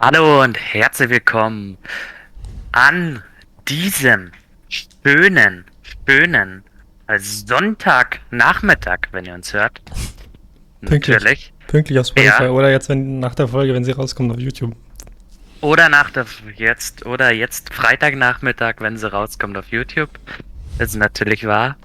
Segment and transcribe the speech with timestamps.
[0.00, 1.76] Hallo und herzlich willkommen
[2.72, 3.20] an
[3.68, 4.30] diesem
[4.68, 5.64] schönen,
[6.06, 6.62] schönen
[7.18, 9.80] Sonntagnachmittag, wenn ihr uns hört.
[10.82, 11.16] Pünktlich.
[11.16, 11.52] Natürlich.
[11.66, 12.50] Pünktlich auf Spotify Ja.
[12.50, 14.76] oder jetzt wenn, nach der Folge, wenn sie rauskommt auf YouTube.
[15.60, 20.10] Oder nach der jetzt oder jetzt Freitagnachmittag, wenn sie rauskommt auf YouTube.
[20.78, 21.76] Das ist natürlich wahr.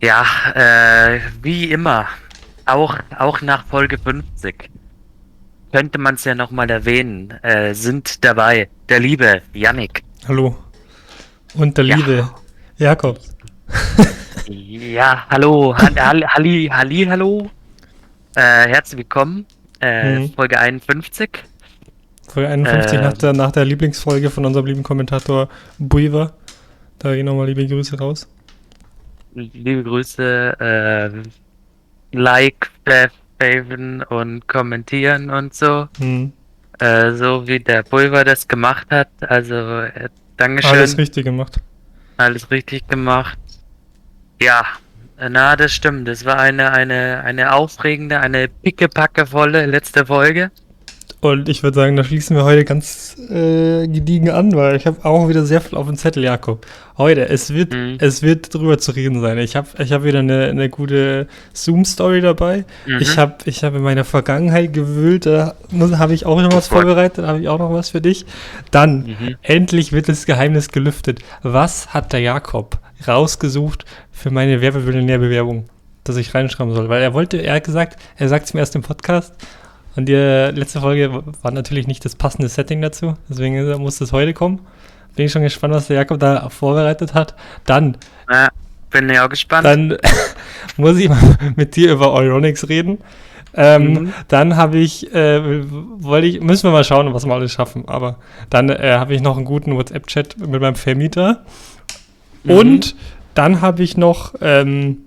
[0.00, 0.24] Ja,
[0.54, 2.06] äh, wie immer.
[2.64, 4.70] Auch, auch nach Folge 50
[5.72, 7.30] könnte man es ja nochmal erwähnen.
[7.42, 10.02] Äh, sind dabei der liebe Yannick.
[10.28, 10.56] Hallo.
[11.54, 11.96] Und der Ja.
[11.96, 12.30] liebe
[12.78, 13.18] Jakob.
[14.48, 17.48] Ja, hallo, Hall- Hall- Halli, Halli, hallo.
[18.34, 19.46] Äh, herzlich willkommen.
[19.80, 20.32] Äh, Mhm.
[20.34, 21.44] Folge 51.
[22.28, 25.48] Folge 51 Äh, nach, der, nach der Lieblingsfolge von unserem lieben Kommentator
[25.78, 26.34] Buiver.
[26.98, 28.28] Da gehen nochmal liebe Grüße raus.
[29.34, 33.08] Liebe Grüße, äh, like, äh,
[33.42, 35.88] faven und kommentieren und so.
[35.98, 36.32] Hm.
[36.78, 39.08] Äh, so wie der Pulver das gemacht hat.
[39.20, 40.72] Also, äh, Dankeschön.
[40.72, 41.60] Alles richtig gemacht.
[42.16, 43.38] Alles richtig gemacht.
[44.40, 44.64] Ja,
[45.18, 46.08] na, das stimmt.
[46.08, 50.50] Das war eine, eine, eine aufregende, eine pickepackevolle letzte Folge.
[51.24, 55.04] Und ich würde sagen, da schließen wir heute ganz äh, gediegen an, weil ich habe
[55.04, 56.66] auch wieder sehr viel auf dem Zettel, Jakob.
[56.98, 57.96] Heute, es wird, Mhm.
[58.00, 59.38] es wird drüber zu reden sein.
[59.38, 62.64] Ich habe ich hab wieder eine, eine gute Zoom-Story dabei.
[62.86, 62.98] Mhm.
[63.00, 65.54] Ich habe ich hab in meiner Vergangenheit gewühlt, da
[65.96, 68.26] habe ich auch noch was vorbereitet, da habe ich auch noch was für dich.
[68.72, 69.36] Dann, Mhm.
[69.42, 71.20] endlich wird das Geheimnis gelüftet.
[71.44, 75.66] Was hat der Jakob rausgesucht für meine Werbemillionär-Bewerbung,
[76.02, 76.88] dass ich reinschreiben soll?
[76.88, 79.32] Weil er wollte, er hat gesagt, er sagt es mir erst im Podcast.
[79.96, 84.32] Und die letzte Folge war natürlich nicht das passende Setting dazu, deswegen muss das heute
[84.32, 84.60] kommen.
[85.16, 87.34] Bin ich schon gespannt, was der Jakob da vorbereitet hat.
[87.66, 87.98] Dann
[88.30, 88.48] Ja,
[88.90, 89.66] bin ja auch gespannt.
[89.66, 89.98] dann
[90.78, 92.98] muss ich mal mit dir über Euronics reden.
[93.54, 94.12] Ähm, Mhm.
[94.28, 97.86] Dann habe ich, äh, wollte ich, müssen wir mal schauen, was wir alles schaffen.
[97.86, 98.16] Aber
[98.48, 101.44] dann äh, habe ich noch einen guten WhatsApp-Chat mit meinem Vermieter.
[102.44, 102.50] Mhm.
[102.50, 102.94] Und
[103.34, 104.98] dann habe ich noch ähm,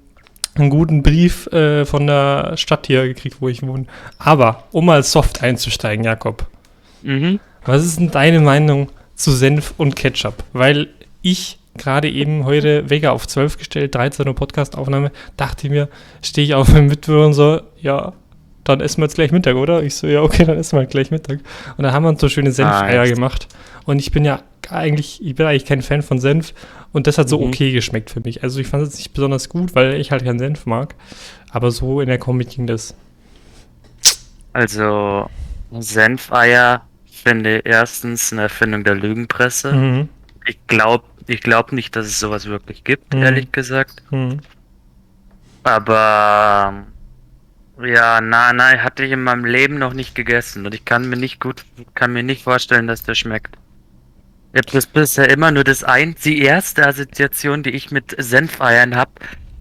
[0.56, 3.86] einen guten Brief äh, von der Stadt hier gekriegt, wo ich wohne.
[4.18, 6.48] Aber um mal soft einzusteigen, Jakob,
[7.04, 7.40] Mhm.
[7.66, 10.44] was ist denn deine Meinung zu Senf und Ketchup?
[10.54, 10.88] Weil
[11.22, 15.90] ich gerade eben heute Wecker auf 12 gestellt, 13 Uhr Podcastaufnahme, dachte ich mir,
[16.22, 18.14] stehe ich auf meinem Mitbewohner und so, ja,
[18.66, 19.82] dann essen wir jetzt gleich Mittag, oder?
[19.84, 21.40] Ich so, ja, okay, dann essen wir halt gleich Mittag.
[21.78, 23.14] Und dann haben wir uns so schöne Senfeier Nice.
[23.14, 23.48] gemacht.
[23.86, 26.54] Und ich bin ja eigentlich, ich bin eigentlich kein Fan von Senf.
[26.92, 27.48] Und das hat so Mhm.
[27.48, 28.44] okay geschmeckt für mich.
[28.44, 30.96] Also ich fand es nicht besonders gut, weil ich halt keinen Senf mag.
[31.52, 32.96] Aber so in der Kombi ging das.
[34.54, 35.30] Also,
[35.80, 39.74] Senfeier finde ich erstens eine Erfindung der Lügenpresse.
[39.74, 40.10] Mhm.
[40.48, 43.24] Ich glaube ich glaub nicht, dass es sowas wirklich gibt, Mhm.
[43.24, 44.04] ehrlich gesagt.
[44.12, 44.40] Mhm.
[45.64, 46.84] Aber
[47.84, 51.18] ja, nein, nein, hatte ich in meinem Leben noch nicht gegessen und ich kann mir
[51.18, 51.64] nicht gut,
[51.94, 53.56] kann mir nicht vorstellen, dass der schmeckt.
[54.54, 58.96] Ich habe das bisher immer nur das ein, die erste Assoziation, die ich mit Senfeiern
[58.96, 59.12] habe,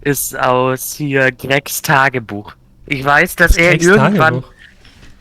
[0.03, 2.55] ist aus hier Gregs Tagebuch.
[2.87, 4.53] Ich weiß, dass er Greg's irgendwann, Tagebuch.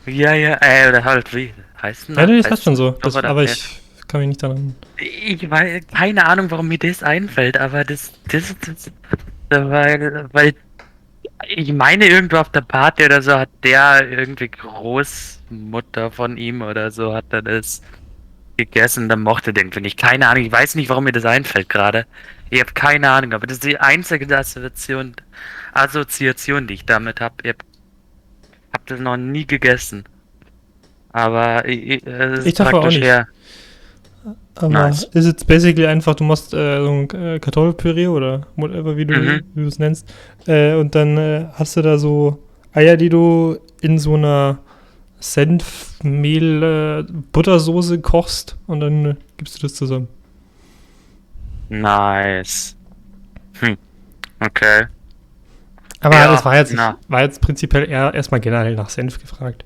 [0.06, 1.52] ja, ja, äh, oder halt wie
[1.82, 2.92] heißt denn Ja, nee, das Heißt- schon so.
[3.02, 3.50] Das, aber Ja.
[3.50, 4.76] ich kann mich nicht daran.
[4.98, 8.92] Ich weiß, keine Ahnung, warum mir das einfällt, aber das, das, das,
[9.48, 10.54] das weil, weil
[11.48, 16.90] ich meine, irgendwo auf der Party oder so hat der irgendwie Großmutter von ihm oder
[16.90, 17.82] so hat er das
[18.56, 19.96] gegessen, dann mochte den, finde ich.
[19.96, 22.06] Keine Ahnung, ich weiß nicht, warum mir das einfällt gerade.
[22.50, 25.16] Ich habe keine Ahnung, aber das ist die einzige Assoziation,
[25.72, 27.34] Assoziation die ich damit habe.
[27.42, 27.58] Ich habe
[28.72, 30.04] hab das noch nie gegessen.
[31.12, 33.06] Aber ich, ist Ich davor auch praktisch nicht.
[33.08, 33.28] eher-
[34.56, 35.04] Aber Nice.
[35.12, 39.14] ist jetzt basically einfach, du machst äh, so ein äh, Kartoffelpüree oder whatever, wie du
[39.54, 39.66] Mhm.
[39.66, 40.12] es nennst.
[40.46, 42.38] Äh, und dann äh, hast du da so
[42.72, 44.58] Eier, die du in so einer
[45.18, 50.08] Senfmehl äh, kochst und dann gibst du das zusammen.
[51.68, 52.76] Nice.
[53.60, 53.76] Hm.
[54.40, 54.86] Okay.
[56.00, 56.98] Aber Ja, das war jetzt, na.
[57.08, 59.64] war jetzt prinzipiell eher erstmal generell nach Senf gefragt.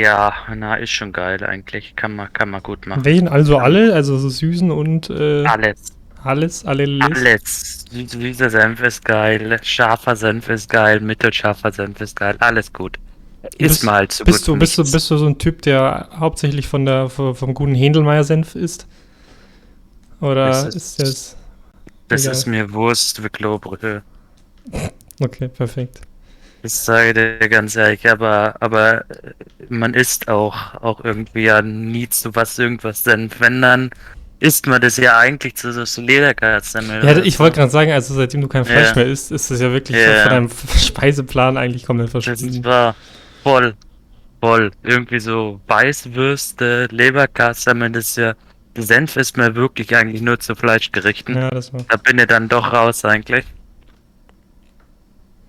[0.00, 1.94] Ja, na, ist schon geil eigentlich.
[1.96, 3.04] Kann man, kann man gut machen.
[3.04, 3.94] Welchen also alle?
[3.94, 5.92] Also so süßen und äh, Alles.
[6.22, 6.98] alles, alle?
[7.02, 7.84] Alles.
[7.92, 9.58] Sü- Süßer Senf ist geil.
[9.62, 11.00] Scharfer Senf ist geil.
[11.00, 12.36] Mittelscharfer Senf ist geil.
[12.40, 12.98] Alles gut.
[13.58, 16.08] Ist mal halt so Bist gut du, bist, du, bist du so ein Typ, der
[16.18, 18.86] hauptsächlich von der, vom guten Händelmeier-Senf isst?
[20.20, 21.36] Oder Das ist, ist- das.
[22.08, 22.32] Das egal.
[22.32, 24.02] ist mir Wurst wie Klobrühe.
[25.18, 26.02] Okay, perfekt.
[26.66, 29.32] Das sage ich dir ganz ehrlich, aber, aber äh,
[29.68, 33.40] man isst auch, auch irgendwie ja nie zu was irgendwas Senf.
[33.40, 33.90] Wenn dann
[34.40, 36.88] isst man das ja eigentlich zu so Lederkatzen.
[36.88, 38.94] Ja, ich wollte gerade sagen, also seitdem du kein Fleisch Ja.
[38.96, 40.22] mehr isst, ist das ja wirklich Ja.
[40.22, 42.64] von deinem Speiseplan eigentlich komplett Das verschwunden.
[42.64, 42.94] war
[43.42, 43.74] voll.
[44.40, 44.72] voll.
[44.82, 48.34] Irgendwie so Weißwürste, Leberkassemmeln, das ist ja.
[48.78, 51.34] Senf ist mir wirklich eigentlich nur zu Fleischgerichten.
[51.34, 51.80] Ja, das war.
[51.88, 53.46] Da bin ich dann doch raus eigentlich.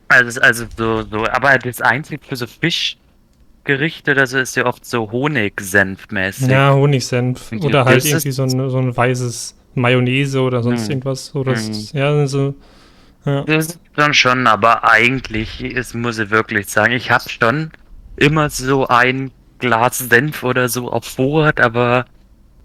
[0.08, 4.86] Also, also so, so, aber das Einzige für so Fischgerichte oder so ist ja oft
[4.86, 6.50] so Honigsenf-mäßig.
[6.50, 7.52] Ja, Honigsenf.
[7.52, 10.90] Und Oder halt ist- irgendwie so ein, so ein weißes Mayonnaise oder sonst Hm.
[10.92, 11.26] irgendwas.
[11.28, 12.56] So, das, Ja, so.
[13.26, 13.44] Ja.
[13.44, 17.72] Das ist dann schon, aber eigentlich ist, muss ich wirklich sagen, ich habe schon
[18.16, 22.06] immer so ein Glas Senf oder so auf Vorrat, aber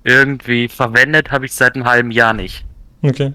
[0.05, 2.65] irgendwie verwendet habe ich seit einem halben Jahr nicht.
[3.03, 3.33] Okay.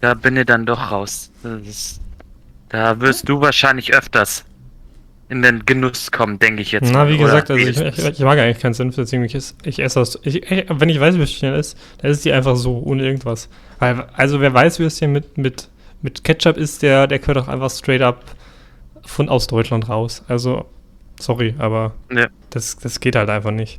[0.00, 1.30] Da bin ich dann doch raus.
[1.42, 1.99] Das ist,
[2.70, 4.44] da wirst du wahrscheinlich öfters
[5.28, 6.92] in den Genuss kommen, denke ich jetzt.
[6.92, 7.24] Na, wie oder?
[7.26, 10.18] gesagt, also ich, ich, ich mag eigentlich keinen Senf, deswegen ich, ich esse das.
[10.24, 13.48] Ich, ich, wenn ich Weißwürstchen esse, dann ist die einfach so, ohne irgendwas.
[13.78, 15.68] Weil, also wer Weißwürstchen mit, mit,
[16.02, 18.24] mit Ketchup isst, der, der gehört auch einfach straight up
[19.04, 20.24] von aus Deutschland raus.
[20.26, 20.64] Also,
[21.20, 22.26] sorry, aber Ja.
[22.50, 23.78] das, das geht halt einfach nicht.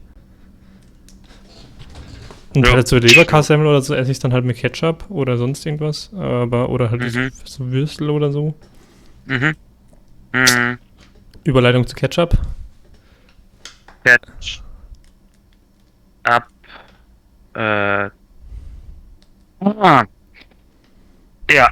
[2.54, 2.74] Und Ja.
[2.74, 6.12] halt so Leberkassemmel oder so esse ich dann halt mit Ketchup oder sonst irgendwas.
[6.14, 7.32] Aber, oder halt Mhm.
[7.46, 8.54] so Würstel oder so.
[9.32, 9.56] Mhm.
[10.34, 10.78] Mhm.
[11.46, 12.38] Überleitung zu Ketchup.
[14.04, 14.62] Catch
[16.24, 16.48] up.
[17.54, 18.10] Äh.
[19.60, 20.04] Ah.
[21.50, 21.70] Ja.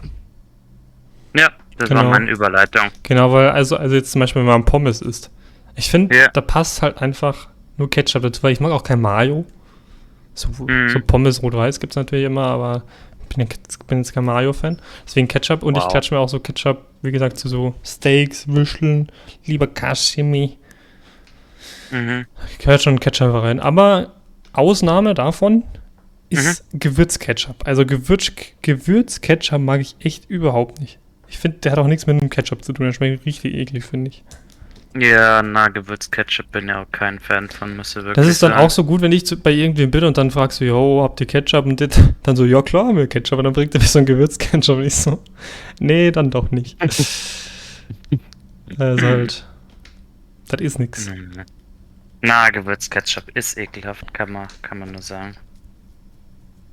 [1.36, 2.04] Ja, das Genau.
[2.04, 2.90] war meine Überleitung.
[3.04, 5.30] Genau, weil also, also jetzt zum Beispiel, wenn man Pommes isst.
[5.76, 6.28] Ich finde, Ja.
[6.30, 7.48] da passt halt einfach
[7.78, 9.46] nur Ketchup dazu, weil ich mag auch kein Mayo.
[10.34, 10.90] So, Mhm.
[10.90, 12.84] so Pommes rot-weiß gibt es natürlich immer, aber
[13.30, 14.82] ich bin, jetzt- bin jetzt kein Mayo-Fan.
[15.06, 15.92] Deswegen Ketchup und ich Wow.
[15.92, 19.12] klatsche mir auch so Ketchup, wie gesagt, zu so Steaks, Würsteln,
[19.46, 20.58] lieber Kashimi.
[21.92, 22.26] Mhm.
[22.60, 23.60] Gehört schon Ketchup rein.
[23.60, 24.14] Aber
[24.54, 25.64] Ausnahme davon
[26.30, 26.80] ist Mhm.
[26.80, 27.66] Gewürzketchup.
[27.66, 28.32] Also Gewürz,
[28.62, 31.00] Gewürzketchup mag ich echt überhaupt nicht.
[31.28, 32.86] Ich finde, der hat auch nichts mit einem Ketchup zu tun.
[32.88, 34.24] Der schmeckt richtig eklig, finde ich.
[35.00, 38.64] Ja, na, Gewürzketchup bin ja auch kein Fan von, ich wirklich Das ist dann sagen.
[38.64, 41.22] auch so gut, wenn ich zu, bei irgendwem bin und dann fragst du, yo, habt
[41.22, 41.66] ihr Ketchup?
[41.66, 43.38] Und dit, dann so, ja klar, haben wir Ketchup.
[43.40, 44.78] Und dann bringt er mir so ein Gewürzketchup.
[44.78, 45.24] Und ich so,
[45.80, 46.82] nee, dann doch nicht.
[46.82, 47.00] das
[48.68, 49.46] ist halt,
[50.48, 51.10] das ist nix.
[52.22, 55.36] Na, Gewürzketchup ist ekelhaft, kann man, kann man nur sagen.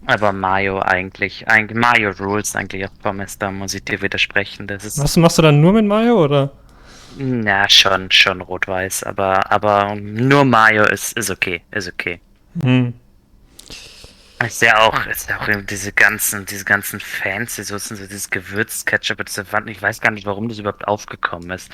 [0.06, 4.66] Aber Mayo eigentlich, eigentlich Mayo Rules eigentlich auf Pommes, da muss ich dir widersprechen.
[4.66, 6.52] Das ist, Was machst du dann nur mit Mayo oder?
[7.16, 12.20] Na, schon, schon rot-weiß, aber, aber nur Mayo ist, ist okay, ist okay.
[12.62, 12.94] Hm.
[14.44, 19.22] Ist ja auch, ist ja auch diese ganzen, diese ganzen fancy Soßen, so dieses Gewürzketchup,
[19.66, 21.70] ich weiß gar nicht, warum das überhaupt aufgekommen ist.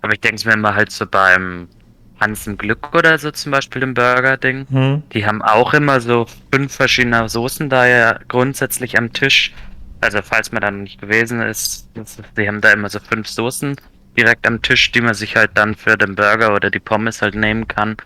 [0.00, 1.68] Aber ich denke es mir immer halt so beim
[2.18, 4.66] Hans im Glück oder so zum Beispiel im Burger-Ding.
[4.70, 5.02] Hm.
[5.12, 9.52] Die haben auch immer so fünf verschiedene Soßen da ja grundsätzlich am Tisch.
[10.00, 11.88] Also falls man dann nicht gewesen ist-
[12.36, 13.76] die haben da immer so fünf Soßen
[14.16, 17.34] direkt am Tisch, die man sich halt dann für den Burger oder die Pommes halt
[17.34, 17.96] nehmen kann.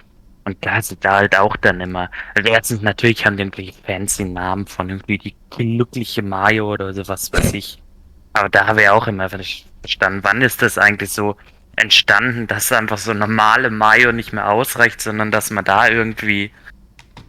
[0.45, 2.11] Und da sind da halt auch dann immer.
[2.35, 7.07] Also erstens natürlich haben die irgendwelche fancy Namen von irgendwie die glückliche Mayo oder so
[7.09, 7.83] was weiß ich.
[8.33, 11.37] Aber da habe ich auch immer verstanden, wann ist das eigentlich so
[11.77, 16.51] entstanden, dass einfach so normale Mayo nicht mehr ausreicht, sondern dass man da irgendwie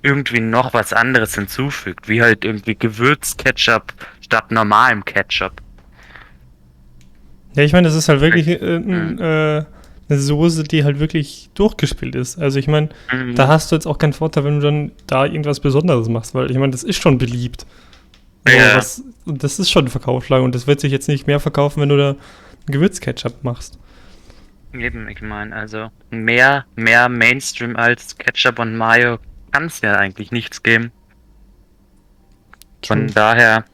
[0.03, 5.62] irgendwie noch was anderes hinzufügt, wie halt irgendwie Gewürzketchup statt normalem Ketchup.
[7.55, 9.20] Ja, ich meine, das ist halt wirklich äh, Mhm.
[9.20, 9.65] äh,
[10.10, 12.38] eine Soße, die halt wirklich durchgespielt ist.
[12.39, 13.36] Also ich meine, Mhm.
[13.36, 16.50] da hast du jetzt auch keinen Vorteil, wenn du dann da irgendwas Besonderes machst, weil
[16.51, 17.65] ich meine, das ist schon beliebt.
[18.48, 18.75] So, Ja.
[18.75, 21.81] was, und das ist schon ein Verkaufsschlag und das wird sich jetzt nicht mehr verkaufen,
[21.81, 22.15] wenn du da
[22.67, 23.77] Gewürzketchup machst.
[24.74, 29.20] Eben, ich meine, also mehr, mehr Mainstream als Ketchup und Mayo
[29.51, 30.91] kann es ja eigentlich nichts geben.
[32.86, 33.12] Von True.
[33.13, 33.65] daher,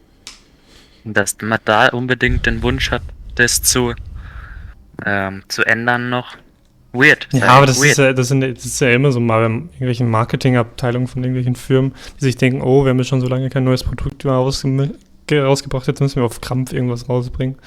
[1.06, 3.04] dass man da unbedingt den Wunsch hat,
[3.40, 3.94] das zu,
[5.06, 6.36] ähm, zu ändern noch.
[6.94, 7.28] Weird.
[7.34, 9.54] Ja, Sag aber das ist ja, das, sind, das ist ja immer so mal bei
[9.56, 13.66] irgendwelchen Marketingabteilungen von irgendwelchen Firmen, die sich denken, oh, wir haben schon so lange kein
[13.66, 14.90] neues Produkt mehr rausge
[15.28, 17.58] ge- rausgebracht, jetzt müssen wir auf Krampf irgendwas rausbringen.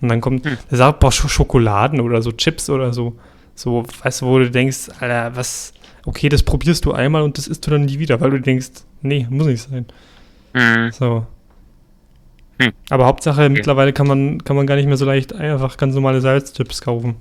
[0.00, 0.58] Und dann kommt, Hm.
[0.70, 3.16] der sagt, boah, Sch Schokoladen oder so Chips oder so.
[3.54, 5.72] So, weißt du, wo du denkst, Alter, was,
[6.04, 8.68] okay, das probierst du einmal und das isst du dann nie wieder, weil du denkst,
[9.00, 9.86] nee, muss nicht sein.
[10.52, 10.90] Mhm.
[10.90, 11.26] So.
[12.60, 12.72] Hm.
[12.90, 16.20] Aber Hauptsache, mittlerweile kann man, kann man gar nicht mehr so leicht einfach ganz normale
[16.20, 17.16] Salzchips kaufen.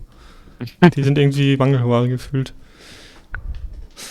[0.96, 2.54] Die sind irgendwie Mangelware gefühlt.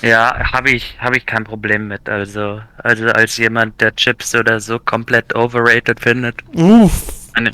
[0.00, 2.08] Ja, habe ich, habe ich kein Problem mit.
[2.08, 6.36] Also, also als jemand, der Chips oder so komplett overrated findet.
[6.54, 7.30] Uff.
[7.38, 7.50] Ja,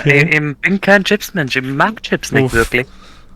[0.00, 0.24] Okay.
[0.30, 2.54] ich, ich bin kein Chips-Mensch, ich mag Chips nicht Uff.
[2.54, 2.86] wirklich.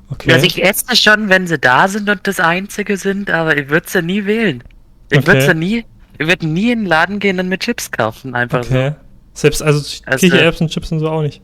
[0.09, 0.33] Okay.
[0.33, 3.89] Also ich esse schon, wenn sie da sind und das einzige sind, aber ich würde
[3.89, 4.65] sie nie wählen.
[5.13, 5.27] Ich Okay.
[5.27, 5.85] würde sie nie,
[6.19, 8.95] ich würde nie in den Laden gehen und mir Chips kaufen, einfach okay.
[9.35, 11.41] Selbst, also, Also- Kichererbsen, Chips und so auch nicht.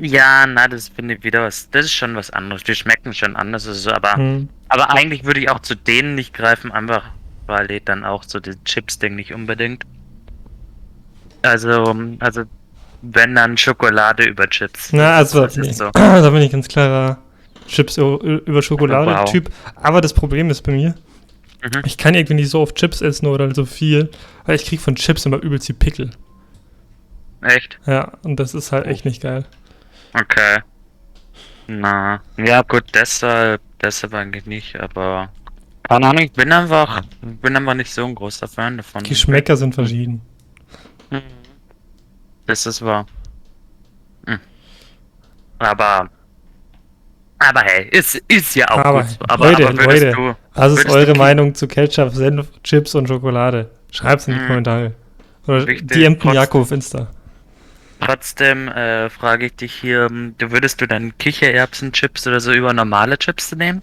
[0.00, 1.68] Ja, na, das finde ich wieder was.
[1.70, 2.62] Das ist schon was anderes.
[2.62, 4.48] Die schmecken schon anders, also, aber, Hm.
[4.68, 7.04] aber eigentlich würde ich auch zu denen nicht greifen, einfach
[7.46, 9.84] weil die dann auch so das Chips-Ding nicht unbedingt.
[11.42, 12.42] Also, also,
[13.02, 14.92] wenn dann Schokolade über Chips.
[14.92, 15.68] Na, also, das nee.
[15.68, 15.90] ist so.
[15.92, 17.18] da bin ich ganz klarer
[17.66, 19.50] Chips über Schokolade-Typ.
[19.76, 20.94] Aber das Problem ist bei mir,
[21.62, 21.82] Mhm.
[21.86, 24.10] ich kann irgendwie nicht so oft Chips essen oder so viel,
[24.46, 26.10] weil ich krieg von Chips immer übelst die Pickel.
[27.42, 27.78] Echt?
[27.86, 28.90] Ja, und das ist halt Oh.
[28.90, 29.44] echt nicht geil.
[30.14, 30.62] Okay.
[31.66, 35.30] Na, ja gut, deshalb, deshalb eigentlich nicht, aber
[35.88, 39.02] keine Ahnung, ich bin einfach, bin einfach nicht so ein großer Fan davon.
[39.02, 40.20] Geschmäcker sind verschieden.
[41.10, 41.20] Mhm.
[42.46, 43.06] Das ist wahr.
[44.26, 44.38] Hm.
[45.58, 46.08] Aber,
[47.38, 49.16] aber hey, ist, ist ja auch Aber, gut.
[49.28, 53.70] Aber, Leute, aber Leute, du, Was ist eure Meinung zu Ketchup, Senf, Chips und Schokolade?
[53.90, 54.46] Schreibt's in die Mhm.
[54.46, 54.94] Kommentare.
[55.46, 56.00] Oder Richtig, die.
[56.34, 57.08] Jakob auf Insta.
[58.00, 63.18] Trotzdem äh, frage ich dich hier, hm, würdest du dann Kichererbsenchips oder so über normale
[63.18, 63.80] Chips nehmen?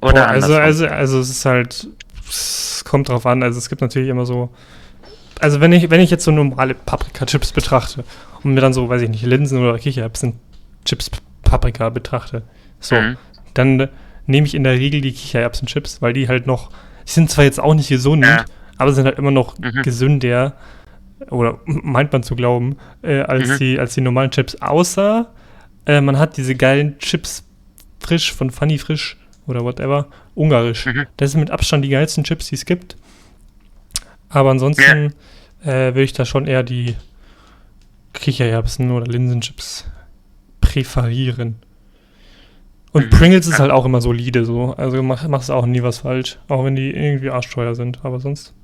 [0.00, 1.88] Oder Boah, also, also, also es ist halt,
[2.28, 3.42] es kommt drauf an.
[3.42, 4.54] Also es gibt natürlich immer so,
[5.40, 8.04] also wenn ich, wenn ich jetzt so normale Paprika-Chips betrachte
[8.42, 11.10] und mir dann so, weiß ich nicht, Linsen oder Kichererbsen-Chips
[11.42, 12.42] Paprika betrachte,
[12.80, 13.16] so, Mhm.
[13.54, 13.88] dann
[14.26, 16.70] nehme ich in der Regel die Kichererbsen-Chips, weil die halt noch,
[17.06, 18.44] die sind zwar jetzt auch nicht gesund, Ja.
[18.76, 19.82] aber sind halt immer noch Mhm.
[19.82, 20.54] gesünder,
[21.30, 23.58] oder meint man zu glauben, äh, als, Mhm.
[23.58, 25.30] die, als die normalen Chips, außer
[25.86, 27.44] äh, man hat diese geilen Chips
[28.00, 30.86] frisch von Funny Frisch oder whatever, ungarisch.
[30.86, 31.06] Mhm.
[31.16, 32.96] Das sind mit Abstand die geilsten Chips, die es gibt.
[34.28, 35.14] Aber ansonsten
[35.62, 36.94] äh, würde ich da schon eher die
[38.12, 39.86] Kichererbsen oder Linsenchips
[40.60, 41.56] präferieren.
[42.92, 43.10] Und Mhm.
[43.10, 44.74] Pringles ist halt auch immer solide so.
[44.76, 46.38] Also mach, machst auch nie was falsch.
[46.48, 48.00] Auch wenn die irgendwie arschteuer sind.
[48.04, 48.54] Aber sonst.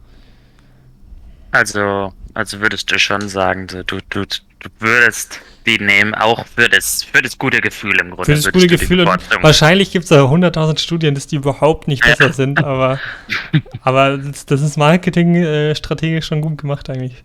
[1.51, 7.05] Also, also würdest du schon sagen, du, du, du würdest die nehmen, auch für das,
[7.05, 8.25] für das gute Gefühl im Grunde.
[8.25, 9.01] Für das gute Gefühl.
[9.01, 12.63] Und wahrscheinlich gibt es da 100.000 Studien, dass die überhaupt nicht besser sind.
[12.63, 13.01] Aber,
[13.83, 17.25] aber das, das ist Marketing äh, strategisch schon gut gemacht eigentlich.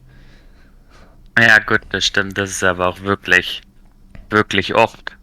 [1.37, 2.37] Ja, gut, das stimmt.
[2.37, 3.61] Das ist aber auch wirklich,
[4.29, 5.15] wirklich oft.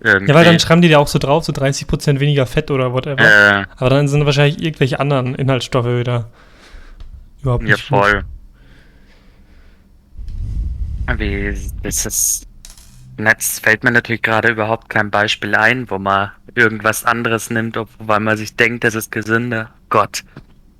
[0.00, 0.30] Irgendwie.
[0.30, 3.20] Ja, weil dann schreiben die da auch so drauf, so 30% weniger Fett oder whatever.
[3.60, 6.30] äh, Aber dann sind wahrscheinlich irgendwelche anderen Inhaltsstoffe wieder
[7.42, 7.90] überhaupt nicht.
[7.90, 8.24] ja, gut.
[11.16, 12.46] Wie, das ist.
[13.18, 17.88] Jetzt fällt mir natürlich gerade überhaupt kein Beispiel ein, wo man irgendwas anderes nimmt, ob-
[17.98, 19.70] weil man sich denkt, das ist gesünder.
[19.88, 20.22] Gott.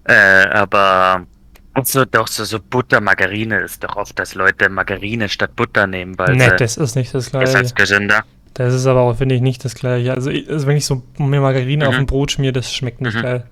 [0.04, 1.26] Äh, aber
[1.73, 6.18] also doch so, so Butter, Margarine ist doch oft, dass Leute Margarine statt Butter nehmen,
[6.18, 7.56] weil Nee, das ist nicht das ist gleiche.
[7.56, 8.23] als gesünder.
[8.54, 10.12] Das ist aber auch, finde ich, nicht das gleiche.
[10.12, 12.00] Also, also wenn ich so mir Margarine auf Mhm.
[12.00, 13.23] ein Brot schmier, das schmeckt nicht Mhm.
[13.23, 13.47] geil.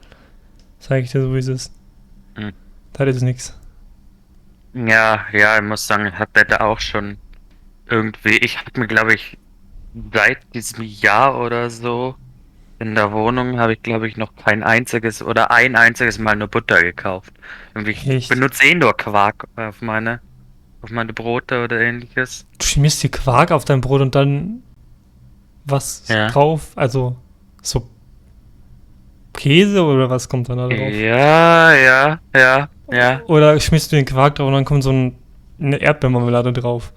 [0.78, 1.72] Sag ich dir so, wie es ist.
[2.36, 2.52] Mhm.
[2.92, 3.58] Das ist nix.
[4.74, 7.16] Ja, ja, ich muss sagen, ich hatte da auch schon
[7.86, 9.38] irgendwie, ich habe mir, glaube ich,
[10.12, 12.16] seit diesem Jahr oder so
[12.80, 16.48] in der Wohnung habe ich, glaube ich, noch kein einziges oder ein einziges Mal nur
[16.48, 17.32] Butter gekauft.
[17.74, 20.20] Irgendwie, ich benutze eh nur Quark auf meine,
[20.82, 22.46] auf meine Brote oder ähnliches.
[22.58, 24.62] Du schmierst dir Quark auf dein Brot und dann
[25.64, 26.28] was Ja.
[26.28, 26.72] drauf?
[26.74, 27.16] Also,
[27.62, 27.88] so
[29.34, 30.92] Käse oder was kommt dann da drauf?
[30.92, 33.22] Ja, ja, ja, ja.
[33.26, 35.18] Oder schmierst du den Quark drauf und dann kommt so ein,
[35.60, 36.92] eine Erdbeermarmelade drauf?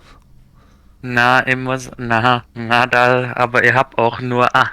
[1.02, 4.70] Na, ich muss, na, na, da, aber ihr habt auch nur, ah,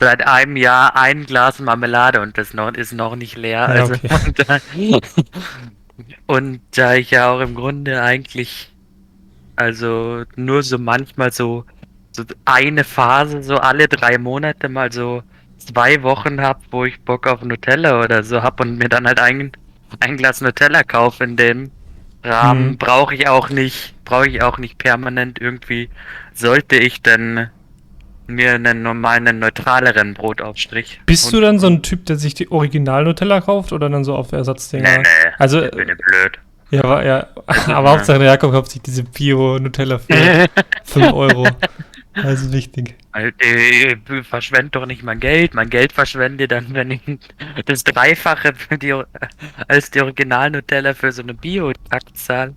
[0.00, 3.70] seit einem Jahr ein Glas Marmelade und das noch, ist noch nicht leer.
[3.74, 4.08] Ja, Also, okay.
[4.26, 4.58] und, da,
[6.26, 8.72] und da ich ja auch im Grunde eigentlich,
[9.56, 11.64] also nur so manchmal so,
[12.12, 15.22] so eine Phase, so alle drei Monate mal so
[15.58, 19.20] zwei Wochen hab, wo ich Bock auf Nutella oder so hab und mir dann halt
[19.20, 19.52] ein,
[20.00, 21.70] ein Glas Nutella kaufe in dem
[22.22, 22.78] Rahmen, Mhm.
[22.78, 25.90] brauche ich auch nicht, brauche ich auch nicht permanent irgendwie,
[26.34, 27.50] sollte ich dann
[28.26, 31.00] mir einen normalen, neutraleren Brotaufstrich.
[31.04, 34.32] Bist du dann so ein Typ, der sich die Original-Nutella kauft oder dann so auf
[34.32, 34.88] Ersatzdinger?
[34.88, 36.38] Nee, nee, Also, ich bin ja blöd.
[36.70, 37.26] ja, aber, ja,
[37.66, 40.46] aber Hauptsache der Jakob kauft sich diese Bio-Nutella für
[40.84, 41.46] 5 Euro.
[42.14, 42.94] Also wichtig.
[43.12, 45.54] Äh, verschwende doch nicht mein Geld.
[45.54, 47.00] Mein Geld verschwende dann, wenn ich
[47.66, 48.94] das Dreifache für die,
[49.68, 52.54] als die Original-Nutella für so eine bio-Takt zahle.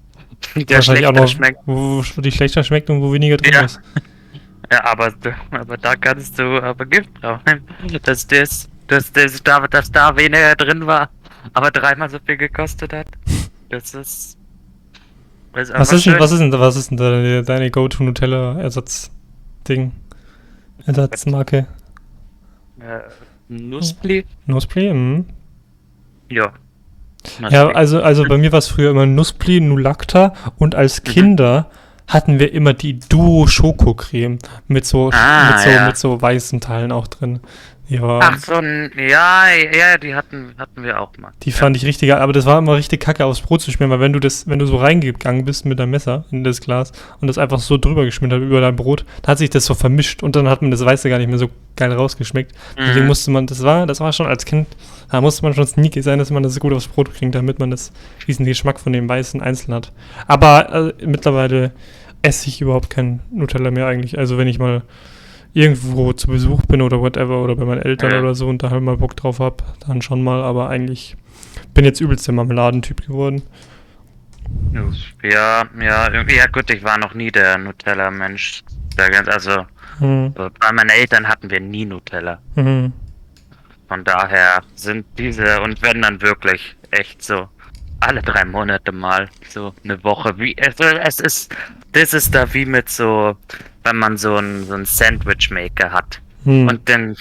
[0.56, 1.60] Der Wahrscheinlich auch schlechter noch, schmeckt.
[1.66, 3.62] wo die schlechter schmeckt und wo weniger drin Ja.
[3.62, 3.80] ist.
[4.70, 5.14] Ja, aber,
[5.52, 7.40] aber da kannst du aber Gift drauf.
[8.04, 11.10] Dass das, dass das da, dass da weniger drin war,
[11.54, 13.08] aber dreimal so viel gekostet hat.
[13.70, 14.38] Das ist.
[15.54, 17.72] Das Was ist, denn, was ist denn, was ist denn deine, deine
[19.68, 19.92] Go-To-Nutella-Ersatz-Ding?
[20.86, 21.68] Ersatzmarke?
[22.80, 23.00] Äh?
[23.50, 24.94] Nussbli?
[24.94, 25.26] Mhm.
[26.30, 26.54] Ja.
[27.50, 31.04] Ja, also, also bei mir war es früher immer Nussbli, Nulacta und als Mhm.
[31.06, 31.70] Kinder
[32.08, 35.88] hatten wir immer die Duo Schokocreme mit so, Ah, mit so, ja.
[35.88, 37.42] mit so weißen Teilen auch drin.
[37.90, 41.32] War, Ach so, ja, ja, die hatten, hatten wir auch mal.
[41.44, 43.92] Die fand ich richtig geil, aber das war immer richtig kacke aufs Brot zu schmieren,
[43.92, 46.92] weil wenn du das, wenn du so reingegangen bist mit deinem Messer in das Glas
[47.22, 49.74] und das einfach so drüber geschmiert hast über dein Brot, dann hat sich das so
[49.74, 52.54] vermischt und dann hat man das Weiße gar nicht mehr so geil rausgeschmeckt.
[52.78, 53.08] Deswegen Mhm.
[53.08, 54.68] musste man, das war, das war schon als Kind,
[55.10, 57.72] da musste man schon sneaky sein, dass man das gut aufs Brot kriegt, damit man
[57.72, 57.94] das,
[58.28, 59.94] diesen Geschmack von dem Weißen einzeln hat.
[60.28, 61.72] Aber äh, mittlerweile
[62.22, 64.18] esse ich überhaupt kein Nutella mehr eigentlich.
[64.18, 64.82] Also wenn ich mal
[65.58, 68.20] irgendwo zu Besuch bin oder whatever oder bei meinen Eltern Ja.
[68.20, 71.18] oder so und da halt mal Bock drauf hab, dann schon mal, aber eigentlich
[71.74, 73.42] bin jetzt übelst der Marmeladentyp geworden.
[75.24, 78.64] Ja, ja, irgendwie, ja gut, ich war noch nie der Nutella-Mensch.
[79.28, 79.66] Also,
[80.00, 80.34] Hm.
[80.34, 82.40] bei meinen Eltern hatten wir nie Nutella.
[82.56, 82.94] Mhm.
[83.88, 87.48] Von daher sind diese, und wenn dann wirklich echt so
[88.00, 91.56] alle drei Monate mal so eine Woche, wie, also es ist,
[91.94, 93.36] das ist da wie mit so,
[93.88, 96.20] wenn man so einen so einen Sandwich-Maker hat.
[96.44, 96.68] Hm.
[96.68, 97.16] Und den,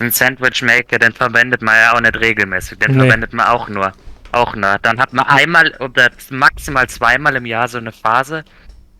[0.00, 2.98] den Sandwich-Maker, den verwendet man ja auch nicht regelmäßig, den Nee.
[3.00, 3.92] verwendet man auch nur.
[4.32, 4.76] Auch nur.
[4.82, 8.44] Dann hat man einmal oder maximal zweimal im Jahr so eine Phase,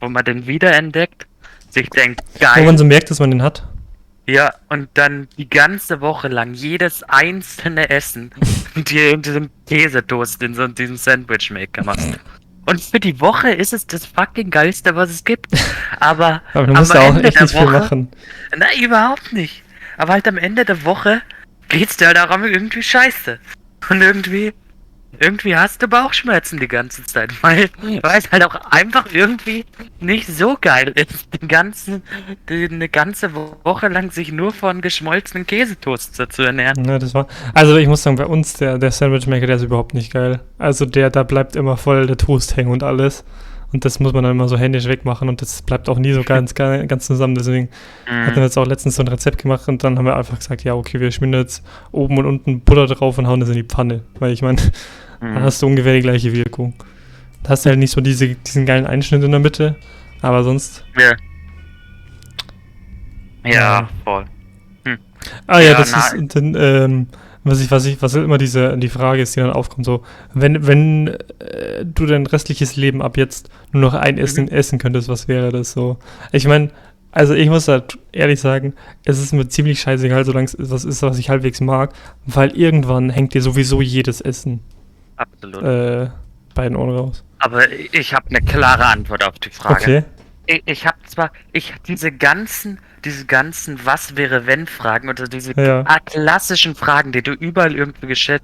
[0.01, 1.27] wo man den wiederentdeckt,
[1.71, 3.67] sich denkt, Wo geil, man so merkt, dass man den hat.
[4.27, 8.31] ja, und dann die ganze Woche lang jedes einzelne Essen
[8.77, 12.19] dir in diesem Käsetoast in so diesem Sandwich-Maker machst.
[12.67, 15.47] Und für die Woche ist es das fucking geilste, was es gibt.
[16.01, 18.09] Aber, Aber du am musst da auch Ende echt der nicht viel Woche- machen.
[18.57, 19.63] Nein, überhaupt nicht.
[19.97, 21.23] Aber halt am Ende der Woche
[21.69, 23.39] geht's dir halt darum irgendwie scheiße.
[23.89, 24.53] Und irgendwie,
[25.21, 27.69] irgendwie hast du Bauchschmerzen die ganze Zeit, weil,
[28.03, 29.65] weil es halt auch einfach irgendwie
[30.01, 32.03] nicht so geil ist, den ganzen,
[32.49, 36.85] die, eine ganze Woche lang sich nur von geschmolzenen Käsetoasts zu ernähren.
[36.85, 37.27] Ja, das war.
[37.55, 40.41] Also ich muss sagen, bei uns, der, der Sandwichmaker, der ist überhaupt nicht geil.
[40.59, 43.25] Also der, da bleibt immer voll der Toast hängen und alles.
[43.73, 46.23] Und das muss man dann immer so händisch wegmachen und das bleibt auch nie so
[46.23, 47.35] ganz, ganz, zusammen.
[47.35, 47.69] Deswegen
[48.07, 48.43] hatten wir Mhm.
[48.45, 51.01] jetzt auch letztens so ein Rezept gemacht und dann haben wir einfach gesagt, ja, okay,
[51.01, 54.03] wir schmieren jetzt oben und unten Butter drauf und hauen das in die Pfanne.
[54.21, 54.59] Weil ich meine,
[55.21, 55.41] dann Mhm.
[55.41, 56.75] hast du ungefähr die gleiche Wirkung.
[57.43, 59.77] Da hast du halt nicht so diese, diesen geilen Einschnitt in der Mitte,
[60.23, 60.85] aber sonst.
[60.99, 61.13] Ja.
[63.45, 63.53] Ja.
[63.53, 64.25] Ja, voll.
[65.47, 67.07] Ah ja, Ja, das na- ist dann, ähm,
[67.45, 70.03] was ich, was ich, was immer diese, die Frage ist, die dann aufkommt, so,
[70.35, 75.09] wenn, wenn äh, du dein restliches Leben ab jetzt nur noch ein Essen essen könntest,
[75.09, 75.99] was wäre das so?
[76.33, 76.71] Ich meine,
[77.13, 78.75] also ich muss halt ehrlich sagen,
[79.05, 81.93] es ist mir ziemlich scheißegal, solange es was ist, was ich halbwegs mag,
[82.27, 84.61] weil irgendwann hängt dir sowieso jedes Essen
[85.17, 85.63] Absolut.
[85.63, 86.11] äh,
[86.55, 87.25] bei den Ohren raus.
[87.39, 89.75] Aber ich habe eine klare Antwort auf die Frage.
[89.77, 90.05] Okay.
[90.47, 95.53] Ich, ich habe zwar, ich diese ganzen, diese ganzen Was wäre wenn Fragen oder diese
[95.61, 95.85] Ja.
[96.05, 98.43] klassischen Fragen, die du überall irgendwie gestellt,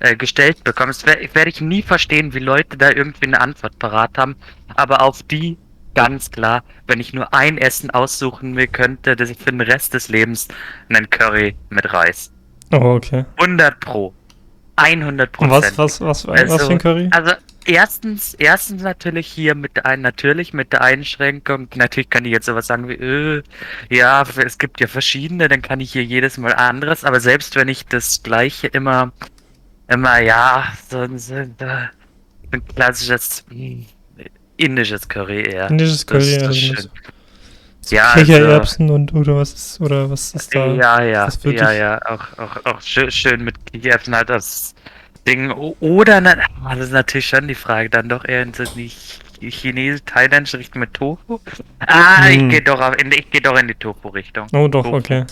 [0.00, 4.16] äh, gestellt bekommst, werde werd ich nie verstehen, wie Leute da irgendwie eine Antwort parat
[4.18, 4.36] haben.
[4.74, 5.56] Aber auf die
[5.94, 9.94] ganz klar, wenn ich nur ein Essen aussuchen mir könnte, das ich für den Rest
[9.94, 10.48] des Lebens
[10.88, 12.32] einen Curry mit Reis.
[12.72, 13.26] Oh, okay.
[13.36, 14.14] 100 pro.
[14.76, 15.78] 100 Und Prozent.
[15.78, 17.08] was, was, was, was Also, für ein Curry?
[17.12, 17.32] Also
[17.66, 22.66] erstens, erstens natürlich hier mit ein, natürlich mit der Einschränkung, natürlich kann ich jetzt sowas
[22.66, 23.42] sagen wie, äh,
[23.90, 27.68] ja, es gibt ja verschiedene, dann kann ich hier jedes Mal anderes, aber selbst wenn
[27.68, 29.12] ich das gleiche immer,
[29.88, 31.54] immer, ja, so, ein- so, ein-
[32.74, 33.86] klassisches hm,
[34.56, 35.70] indisches Curry eher.
[35.70, 36.90] Indisches Das- Curry, das also ist
[37.90, 40.66] Ja, also, Kichererbsen und oder was ist, oder was ist da?
[40.66, 44.74] ja, ja, ja, ja, auch, auch, auch schön, schön mit Kichererbsen halt das
[45.26, 45.50] Ding.
[45.50, 46.16] Oder,
[46.64, 49.18] ah, das ist natürlich schon die Frage, dann doch eher in so die Ch-
[49.50, 51.40] Chinesisch, thailändische Richtung mit Tofu.
[51.80, 52.30] Ah, Hm.
[52.32, 54.46] ich gehe doch, auf- in, ich geh doch in die Tofu-Richtung.
[54.52, 54.96] Oh doch, Tofu.
[54.96, 55.24] okay.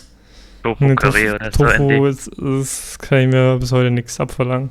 [0.64, 1.64] Tofu Nee, Curry Tofu, oder so.
[1.64, 4.70] Tofu ist, ist, kann ich mir bis heute nichts abverlangen.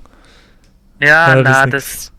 [0.99, 2.11] Ja, Ja, na, das.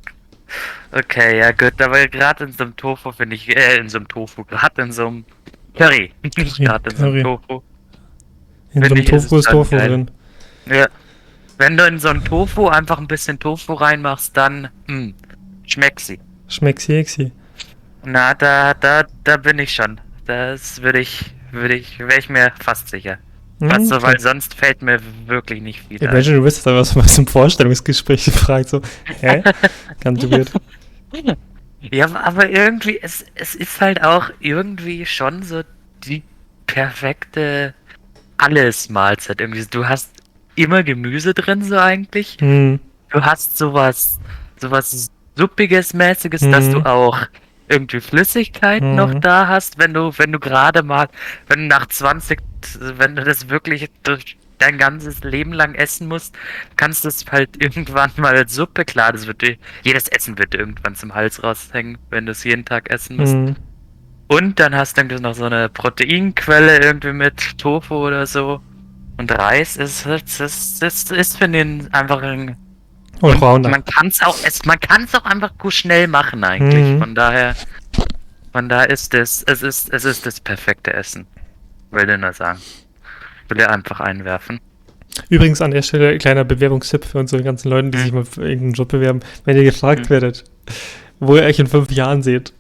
[0.93, 4.09] Okay, ja gut, aber gerade in so einem Tofu finde ich, äh, in so einem
[4.09, 5.25] Tofu, gerade in so einem
[5.81, 7.23] Curry, Curry, gerade in so einem.
[7.23, 7.63] Tofu.
[8.73, 9.89] In so einem Tofu ist Tofu geil.
[9.89, 10.11] drin.
[10.67, 10.87] Ja.
[11.59, 15.15] Wenn du in so einen Tofu einfach ein bisschen Tofu reinmachst, dann hm,
[15.67, 16.21] schmeckt sie.
[16.49, 17.33] Schmeckt sexy.
[18.05, 20.01] Na, da, da, da bin ich schon.
[20.27, 23.19] Das würde ich, würde ich, wäre ich mir fast sicher.
[23.59, 26.03] Was so, weil sonst fällt mir wirklich nicht viel.
[26.03, 28.81] Imagine, du bist da was was im Vorstellungsgespräch gefragt, so,
[29.21, 29.43] hä?
[30.01, 30.51] Ganz weird.
[31.81, 35.63] Ja, aber irgendwie, es, es ist halt auch irgendwie schon so
[36.05, 36.23] die
[36.67, 37.75] perfekte
[38.39, 39.41] Alles-Mahlzeit.
[39.41, 40.13] Irgendwie, du hast
[40.57, 42.37] immer Gemüse drin, so eigentlich.
[42.41, 42.81] Hm.
[43.13, 44.21] du hast sowas,
[44.61, 46.73] sowas suppiges mäßiges, dass Mhm.
[46.73, 47.19] du auch
[47.69, 48.95] irgendwie Flüssigkeit Mhm.
[48.95, 51.09] noch da hast, wenn du, wenn du gerade mal,
[51.49, 52.39] wenn du nach 20,
[52.79, 56.37] wenn du das wirklich durch dein ganzes Leben lang essen musst,
[56.77, 60.55] kannst du es halt irgendwann mal als Suppe, klar, das wird dir, jedes Essen wird
[60.55, 63.33] irgendwann zum Hals raushängen, wenn du es jeden Tag essen musst.
[63.33, 63.57] Hm.
[64.29, 68.61] Und dann hast du irgendwie noch so eine Proteinquelle irgendwie mit Tofu oder so.
[69.17, 72.57] Und Reis ist, ist, ist, ist, ist für den einfach ein.
[73.21, 76.45] Und Und man kann es auch, es, man kann es auch einfach gut schnell machen
[76.45, 76.95] eigentlich.
[76.95, 76.99] Mhm.
[77.01, 77.57] Von daher,
[78.53, 81.27] von daher ist es, es ist, es ist das perfekte Essen.
[81.91, 82.61] Will ich nur sagen.
[83.51, 84.61] Will ich einfach einwerfen.
[85.29, 88.03] Übrigens an der Stelle kleiner Bewerbungstipp für unsere ganzen Leute, die Mhm.
[88.03, 89.21] sich mal für irgendeinen Job bewerben.
[89.45, 90.11] Wenn ihr gefragt Mhm.
[90.11, 90.45] werdet,
[91.19, 92.53] wo ihr euch in fünf Jahren seht,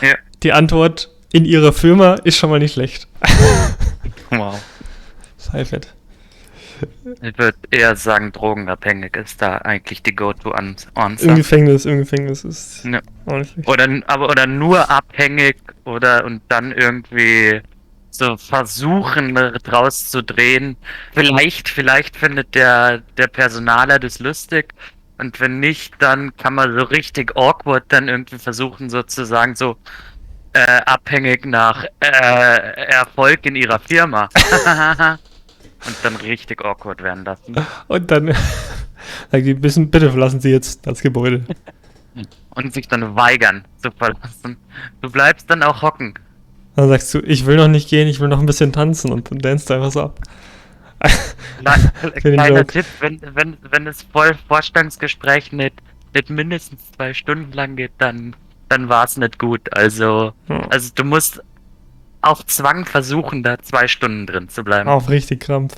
[0.00, 0.14] Ja.
[0.42, 3.08] die Antwort in ihrer Firma ist schon mal nicht schlecht.
[4.30, 4.60] Wow.
[5.36, 5.94] Sei fett.
[7.22, 11.34] Ich würde eher sagen, drogenabhängig ist da eigentlich die Im Go-To-Answer.
[11.34, 13.00] Gefängnis, im Gefängnis ist Ja.
[13.66, 17.60] Oder, aber, oder nur abhängig oder und dann irgendwie
[18.14, 20.76] so versuchen draus zu drehen.
[21.12, 24.72] Vielleicht, vielleicht findet der, der Personaler das lustig.
[25.18, 29.76] Und wenn nicht, dann kann man so richtig awkward dann irgendwie versuchen, sozusagen so
[30.52, 34.28] äh, abhängig nach äh, Erfolg in ihrer Firma.
[35.86, 37.56] und dann richtig awkward werden lassen.
[37.88, 38.26] Und dann
[39.30, 41.44] sagen die, bissen, bitte verlassen Sie jetzt das Gebäude.
[42.54, 44.56] Und sich dann weigern zu verlassen.
[45.00, 46.14] Du bleibst dann auch hocken.
[46.76, 49.30] Dann sagst du, ich will noch nicht gehen, ich will noch ein bisschen tanzen und
[49.30, 50.20] dann danst du einfach so ab.
[51.60, 52.66] Klein- den Kleiner Joke.
[52.66, 55.74] Tipp, wenn, wenn, wenn das Voll Vorstandsgespräch nicht,
[56.14, 58.34] nicht mindestens zwei Stunden lang geht, dann,
[58.68, 59.72] dann war es nicht gut.
[59.76, 60.66] Also, Ja.
[60.70, 61.42] also du musst
[62.22, 64.88] auf Zwang versuchen, da zwei Stunden drin zu bleiben.
[64.88, 65.74] Auf richtig Krampf.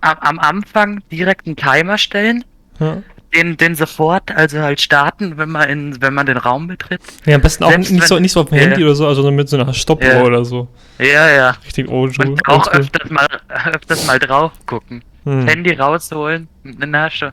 [0.00, 2.44] Am, am Anfang direkt einen Timer stellen,
[2.78, 3.02] Ja.
[3.34, 7.00] Den, den sofort, also halt starten, wenn man in, wenn man den Raum betritt.
[7.26, 8.64] Nee, am besten auch Selbst nicht so, wenn- nicht so auf dem Ja.
[8.64, 10.22] Handy oder so, also mit so einer Stoppuhr Ja.
[10.22, 10.68] oder so.
[10.98, 11.50] Ja, ja.
[11.64, 12.80] Richtig old Und auch oldschool.
[12.80, 13.26] öfters mal,
[13.74, 15.02] öfters mal drauf gucken.
[15.24, 15.46] Hm.
[15.46, 17.32] Handy rausholen, eine Nasche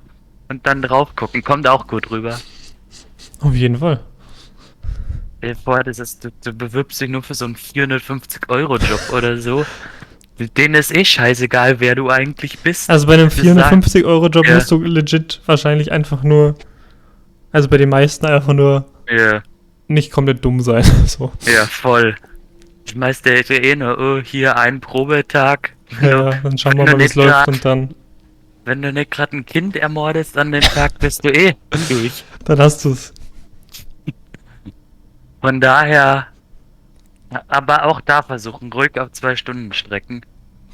[0.49, 1.43] und dann drauf gucken.
[1.43, 2.39] Kommt auch gut rüber.
[3.41, 3.99] Auf jeden Fall.
[5.39, 9.37] Stell dir vor, das ist, du, du bewirbst dich nur für so einen 450-Euro-Job oder
[9.37, 9.65] so.
[10.49, 12.89] Denen ist eh scheißegal, wer du eigentlich bist.
[12.89, 14.55] Also bei einem Das sagen- 450-Euro-Job Ja.
[14.55, 16.55] musst du legit wahrscheinlich einfach nur,
[17.51, 19.41] also bei den meisten einfach nur Ja,
[19.87, 20.83] nicht komplett dumm sein.
[21.07, 21.31] So.
[21.45, 22.15] ja, voll.
[22.85, 25.73] Ich meist der eh nur, oh, hier ein Probetag.
[26.01, 27.93] Ja, dann schauen wir mal, wie es läuft und dann,
[28.65, 31.55] Wenn du nicht gerade ein Kind ermordest an dem Tag, bist du eh
[31.89, 32.23] durch.
[32.45, 33.13] dann hast du es.
[35.41, 36.27] Von daher,
[37.47, 40.21] aber auch da versuchen, ruhig auf zwei Stunden strecken.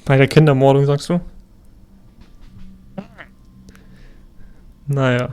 [0.08, 1.20] Bei der Kindermordung, sagst du?
[4.88, 5.30] Naja.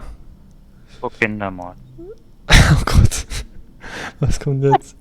[1.01, 1.77] Oh, Kindermord.
[2.73, 3.27] Oh Gott.
[4.21, 4.97] Was kommt jetzt?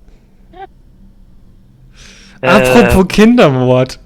[2.42, 3.98] Äh, Apropos Kindermord.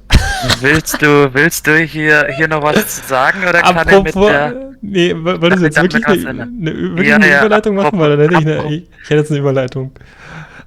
[0.61, 4.29] Willst du, willst du hier, hier noch was zu sagen oder kann ich mit Apropos.
[4.31, 4.71] der...
[4.81, 7.87] Nee, wolltest du jetzt wirklich eine, eine, wirklich Ja, eine ja, Überleitung machen?
[7.87, 8.57] apropos- Weil dann hätte ich eine.
[8.59, 9.91] apropos- Ich, ich hätte jetzt eine Überleitung.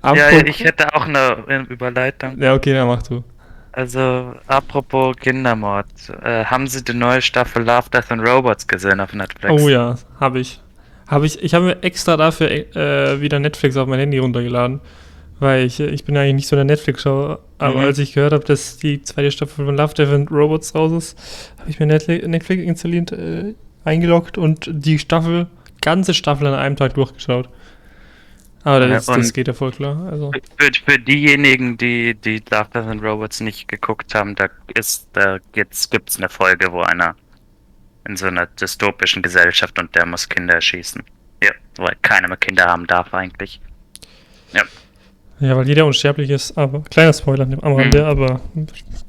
[0.04, 2.42] Ja, ja, Apropos- ich hätte auch eine Überleitung.
[2.42, 3.24] Ja, okay, dann mach du.
[3.74, 5.86] Also, apropos Kindermord.
[6.24, 9.62] Äh, haben Sie die neue Staffel Love, Death and Robots gesehen auf Netflix?
[9.62, 10.60] Oh ja, habe ich.
[11.08, 11.42] Habe ich.
[11.44, 14.82] Ich habe mir extra dafür äh, wieder Netflix auf mein Handy runtergeladen.
[15.40, 17.40] Weil ich, ich bin eigentlich nicht so der Netflix-Schauer.
[17.58, 17.86] Aber Mhm.
[17.86, 21.54] als ich gehört habe, dass die zweite Staffel von Love, Death and Robots raus ist,
[21.60, 25.48] habe ich mir Netflix, Netflix installiert, äh, eingeloggt und die Staffel,
[25.82, 27.50] ganze Staffel an einem Tag durchgeschaut.
[28.64, 30.08] Aber das, Ja, das geht ja voll klar.
[30.12, 35.10] Also, Für, für diejenigen, die, die Love, Death and Robots nicht geguckt haben, da ist,
[35.14, 37.16] da gibt's, gibt's eine Folge, wo einer
[38.08, 41.04] in so einer dystopischen Gesellschaft und der muss Kinder erschießen.
[41.44, 43.60] Ja, weil keiner mehr Kinder haben darf eigentlich.
[44.54, 44.64] Ja,
[45.42, 48.42] ja, weil jeder unsterblich ist, aber kleiner Spoiler am Rande, aber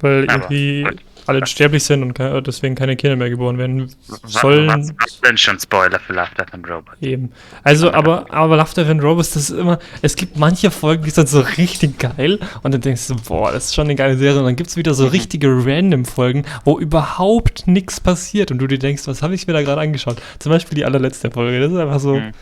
[0.00, 0.28] weil Mhm.
[0.30, 1.02] Aber, irgendwie gut.
[1.26, 3.88] Alle sterblich sind und ke deswegen keine Kinder mehr geboren werden
[4.24, 4.68] sollen.
[4.68, 6.96] was, was denn schon Spoiler für Love, Death and Robots?
[7.00, 7.30] Eben.
[7.62, 11.10] Also, aber, aber Love, Death and Robots, das ist immer, es gibt manche Folgen, die
[11.10, 14.38] sind so richtig geil und dann denkst du, boah, das ist schon eine geile Serie
[14.40, 15.10] und dann gibt es wieder so Mhm.
[15.10, 19.62] richtige Random-Folgen, wo überhaupt nichts passiert und du dir denkst, was habe ich mir da
[19.62, 20.16] gerade angeschaut?
[20.38, 22.32] Zum Beispiel die allerletzte Folge, das ist einfach so, Mhm.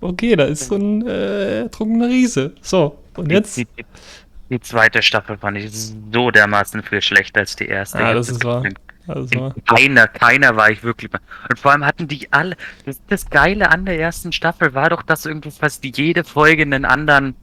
[0.00, 2.52] okay, da ist so ein äh, trunkener Riese.
[2.60, 3.60] So, und jetzt?
[4.50, 7.98] Die, zweite Staffel fand ich so dermaßen viel schlechter als die erste.
[7.98, 8.62] Ah, Ich das ist wahr.
[9.08, 11.10] Also, Keiner, keiner war ich wirklich.
[11.48, 12.56] Und vor allem hatten die alle.
[12.84, 16.84] Das, das Geile an der ersten Staffel war doch, dass irgendwie fast jede Folge einen
[16.84, 17.36] anderen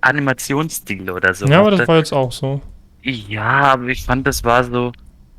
[0.00, 2.60] Animationsstil oder so ja, aber das war jetzt auch so.
[3.02, 4.92] Ja, aber ich fand, das war so.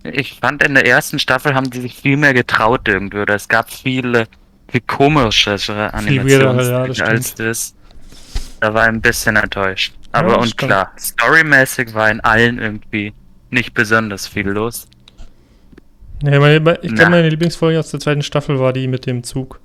[0.04, 3.18] Ich fand, in der ersten Staffel haben die sich viel mehr getraut irgendwie.
[3.18, 4.28] Oder es gab viele,
[4.70, 7.76] viel komischere Animationsstile ja, das als das.
[8.62, 9.94] Da war ich ein bisschen enttäuscht.
[10.12, 10.70] Aber das und stimmt.
[10.72, 13.14] klar, storymäßig war in allen irgendwie
[13.50, 14.88] nicht besonders viel los.
[16.24, 19.60] Ja, meine, ich glaube, meine Lieblingsfolge aus der zweiten Staffel war die mit dem Zug.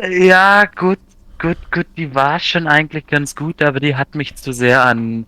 [0.00, 0.98] Ja, gut,
[1.40, 5.26] gut, gut, die war schon eigentlich ganz gut, aber die hat mich zu sehr an,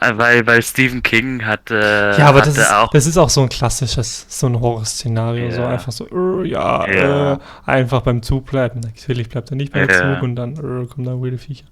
[0.00, 3.16] äh, weil, weil Stephen King hat, äh, Ja, aber hatte das ist, auch, das ist
[3.16, 5.50] auch so ein klassisches, so ein Horrorszenario.
[5.50, 5.68] So Ja.
[5.68, 6.06] einfach so,
[6.42, 7.32] äh, ja, Ja.
[7.34, 8.80] Äh, einfach beim Zug bleiben.
[8.80, 10.14] Natürlich bleibt er nicht beim Ja.
[10.14, 11.66] Zug und dann äh, kommen da wilde Viecher.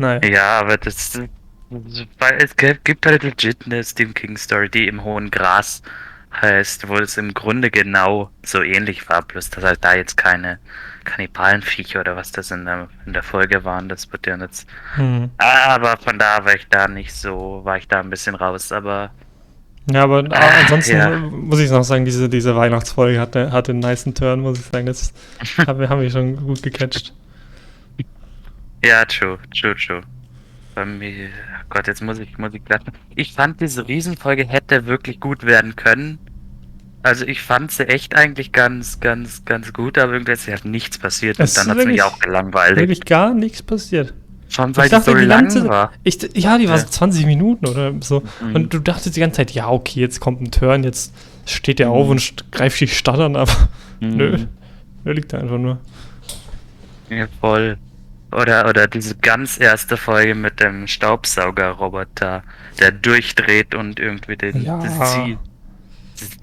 [0.00, 0.20] Naja.
[0.26, 1.20] ja, aber das,
[1.68, 5.82] weil es gibt halt legit eine Stephen King Story, die im hohen Gras
[6.32, 10.58] heißt, wo es im Grunde genau so ähnlich war, bloß dass halt da jetzt keine
[11.04, 15.28] Kannibalenviecher oder was das in der, in der Folge waren, das wird ja jetzt Hm.
[15.36, 19.10] Aber von da war ich da nicht so, war ich da ein bisschen raus, aber
[19.92, 21.10] Ja, aber äh, ansonsten ja.
[21.10, 24.86] muss ich noch sagen, diese, diese Weihnachtsfolge hatte, hatte einen niceen Turn, muss ich sagen.
[24.86, 25.12] Das
[25.58, 27.12] haben wir, haben wir schon gut gecatcht.
[28.84, 30.00] Ja, true, true, true.
[30.74, 31.28] Bei mir,
[31.68, 32.82] Gott, jetzt muss ich, muss ich grad-
[33.16, 36.18] Ich fand diese Riesenfolge hätte wirklich gut werden können.
[37.02, 40.98] Also ich fand sie echt eigentlich ganz, ganz, ganz gut, aber irgendwie ist ja nichts
[40.98, 42.76] passiert Es und dann hat es mich auch gelangweilt.
[42.76, 44.12] Wirklich gar nichts passiert.
[44.48, 45.92] Schon weil ich dachte so die lang ganze war.
[46.02, 46.82] ich, ja, die war Ja.
[46.82, 48.22] so 20 Minuten oder so.
[48.42, 48.54] Mhm.
[48.54, 51.14] Und du dachtest die ganze Zeit, ja, okay, jetzt kommt ein Turn, jetzt
[51.46, 51.92] steht der Mhm.
[51.92, 53.52] auf und greift die Stadt an, aber
[54.00, 54.08] Mhm.
[54.16, 54.38] nö.
[55.04, 55.78] Nö, liegt da einfach nur.
[57.08, 57.78] Ja, voll.
[58.32, 62.42] Oder, oder diese ganz erste Folge mit dem Staubsaugerroboter,
[62.78, 64.78] der durchdreht und irgendwie den, Ja.
[64.78, 65.38] das zieht.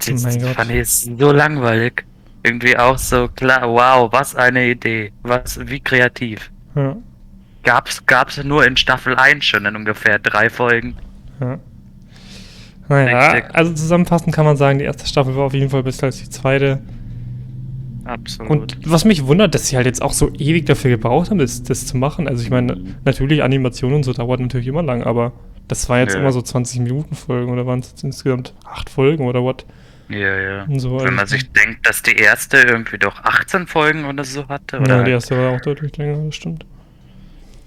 [0.06, 0.54] Das, das, Gott.
[0.56, 2.04] fand ich so langweilig.
[2.42, 5.12] Irgendwie auch so klar, wow, was eine Idee.
[5.22, 6.50] Was, wie kreativ.
[6.74, 6.96] Ja,
[7.62, 10.96] Gab's, gab's nur in Staffel 1 schon in ungefähr drei Folgen.
[11.40, 11.58] ja.
[12.90, 16.18] Naja, also zusammenfassend kann man sagen, die erste Staffel war auf jeden Fall besser als
[16.20, 16.80] die zweite.
[18.08, 18.50] Absolut.
[18.50, 21.62] Und was mich wundert, dass sie halt jetzt auch so ewig dafür gebraucht haben, das,
[21.62, 22.26] das zu machen.
[22.26, 22.94] Also ich meine, Mhm.
[23.04, 25.32] natürlich Animation und so dauert natürlich immer lang, aber
[25.68, 26.20] das war jetzt Ja.
[26.20, 29.66] immer so 20 Minuten Folgen oder waren es jetzt insgesamt acht Folgen oder what?
[30.08, 30.66] ja, ja.
[30.78, 34.48] So, Wenn man also- sich denkt, dass die erste irgendwie doch 18 Folgen oder so
[34.48, 36.64] hatte, oder Ja, die halt erste war auch deutlich länger, das stimmt.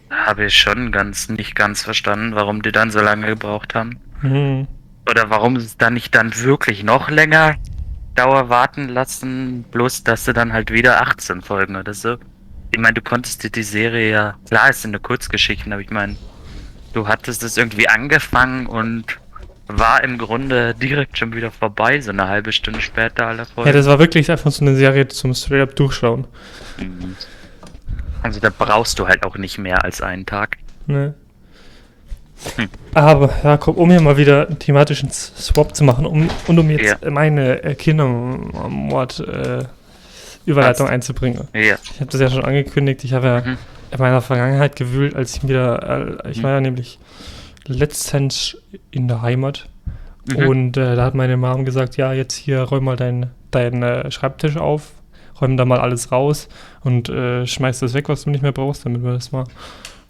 [0.10, 3.99] Habe ich schon ganz nicht ganz verstanden, warum die dann so lange gebraucht haben.
[4.21, 4.67] Hm.
[5.10, 7.56] Oder warum es dann nicht dann wirklich noch länger
[8.15, 12.17] Dauer warten lassen, bloß dass sie dann halt wieder 18 Folgen oder so.
[12.71, 15.89] Ich meine, du konntest dir die Serie ja, klar, es sind nur Kurzgeschichten, aber ich
[15.91, 16.15] meine,
[16.93, 19.17] du hattest es irgendwie angefangen und
[19.67, 23.74] war im Grunde direkt schon wieder vorbei, so eine halbe Stunde später aller Ja, Folgen.
[23.74, 26.28] das war wirklich einfach so eine Serie zum straight up durchschauen.
[26.78, 27.15] Mhm.
[28.21, 30.58] Also da brauchst du halt auch nicht mehr als einen Tag.
[30.88, 31.15] Ne?
[32.94, 36.98] Aber, Jakob, um hier mal wieder einen thematischen Swap zu machen um, und um jetzt
[37.02, 37.10] Ja.
[37.10, 39.64] meine äh, Kindermord äh,
[40.46, 40.94] Überleitung Was?
[40.94, 41.48] einzubringen.
[41.54, 41.76] Ja.
[41.94, 43.58] Ich habe das ja schon angekündigt, ich habe ja Mhm.
[43.92, 46.44] in meiner Vergangenheit gewühlt, als ich wieder, äh, ich Mhm.
[46.44, 47.00] war ja nämlich
[47.68, 48.58] letztens
[48.92, 49.68] in der Heimat
[50.30, 50.48] Mhm.
[50.48, 54.10] und äh, da hat meine Mom gesagt, ja, jetzt hier räum mal deinen dein, äh,
[54.12, 54.94] Schreibtisch auf,
[55.42, 56.48] räum da mal alles raus
[56.84, 59.44] und äh, schmeiß das weg, was du nicht mehr brauchst, damit wir das mal,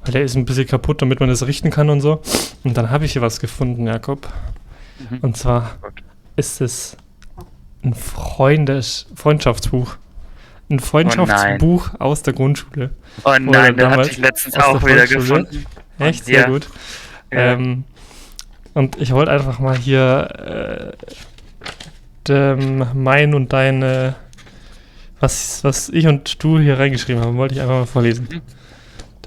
[0.04, 2.22] weil der ist ein bisschen kaputt, damit man das richten kann und so.
[2.64, 4.28] Und dann habe ich hier was gefunden, Jakob.
[5.10, 5.20] Mhm.
[5.22, 5.78] Und zwar
[6.36, 6.98] ist es
[7.84, 9.96] ein Freundes Freundschaftsbuch.
[10.70, 12.92] Ein Freundschaftsbuch aus der Grundschule.
[13.26, 15.66] Oh nein, da hatte ich letztens auch wieder gefunden.
[16.00, 16.28] Echt?
[16.28, 16.42] Ja.
[16.42, 16.68] Sehr gut.
[17.32, 17.54] Ja.
[17.54, 17.84] Ähm,
[18.74, 21.06] und ich wollte einfach mal hier äh,
[22.28, 24.16] dem, mein und deine,
[25.20, 28.28] was, was ich und du hier reingeschrieben haben, wollte ich einfach mal vorlesen.
[28.32, 28.42] Mhm.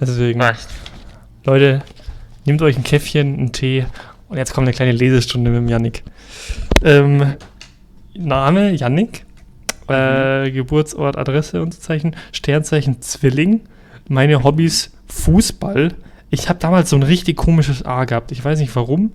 [0.01, 0.69] Deswegen, Was?
[1.45, 1.83] Leute,
[2.45, 3.87] nehmt euch ein Käffchen, einen Tee
[4.29, 6.03] und jetzt kommt eine kleine Lesestunde mit dem Yannick.
[6.83, 7.35] Ähm,
[8.15, 9.25] Name Yannick,
[9.89, 13.61] äh, Geburtsort, Adresse und so Zeichen, Sternzeichen Zwilling,
[14.09, 15.95] meine Hobbys Fußball.
[16.31, 19.13] Ich habe damals so ein richtig komisches A gehabt, ich weiß nicht warum.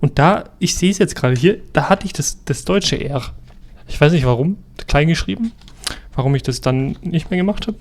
[0.00, 3.22] Und da, ich sehe es jetzt gerade hier, da hatte ich das, das deutsche R.
[3.88, 5.52] Ich weiß nicht warum, klein geschrieben,
[6.14, 7.78] warum ich das dann nicht mehr gemacht habe.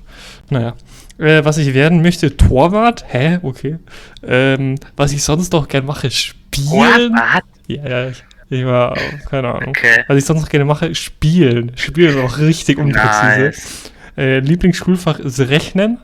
[0.50, 0.76] Naja,
[1.18, 3.78] äh, was ich werden möchte, Torwart, hä, okay.
[4.24, 7.14] Ähm, was ich sonst noch gern mache, spielen.
[7.14, 7.44] What?
[7.68, 8.96] Ja, ja, ich, ich war,
[9.30, 9.70] keine Ahnung.
[9.70, 10.04] Okay.
[10.08, 11.72] Was ich sonst noch gerne mache, spielen.
[11.76, 13.46] Spielen ist auch richtig unpräzise.
[13.46, 13.92] Nice.
[14.18, 15.98] Äh, Lieblingsschulfach ist Rechnen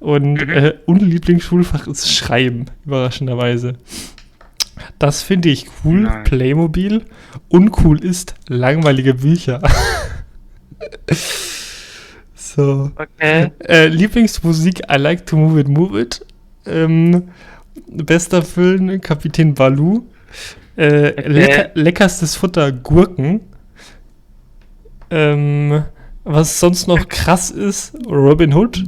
[0.00, 0.50] und Mhm.
[0.50, 3.74] äh, Unlieblingsschulfach ist Schreiben, überraschenderweise.
[4.98, 6.24] Das finde ich cool, Nice.
[6.24, 7.04] Playmobil.
[7.48, 9.60] Uncool ist langweilige Bücher.
[12.34, 12.90] so.
[12.96, 13.52] Okay.
[13.66, 16.24] Äh, Lieblingsmusik, I like to move it, move it.
[16.66, 17.28] Ähm,
[17.86, 20.02] bester Film, Kapitän Balu.
[20.76, 21.28] Äh, Okay.
[21.28, 23.40] lecker, leckerstes Futter, Gurken.
[25.10, 25.84] Ähm,
[26.24, 28.84] was sonst noch krass ist, Robin Hood.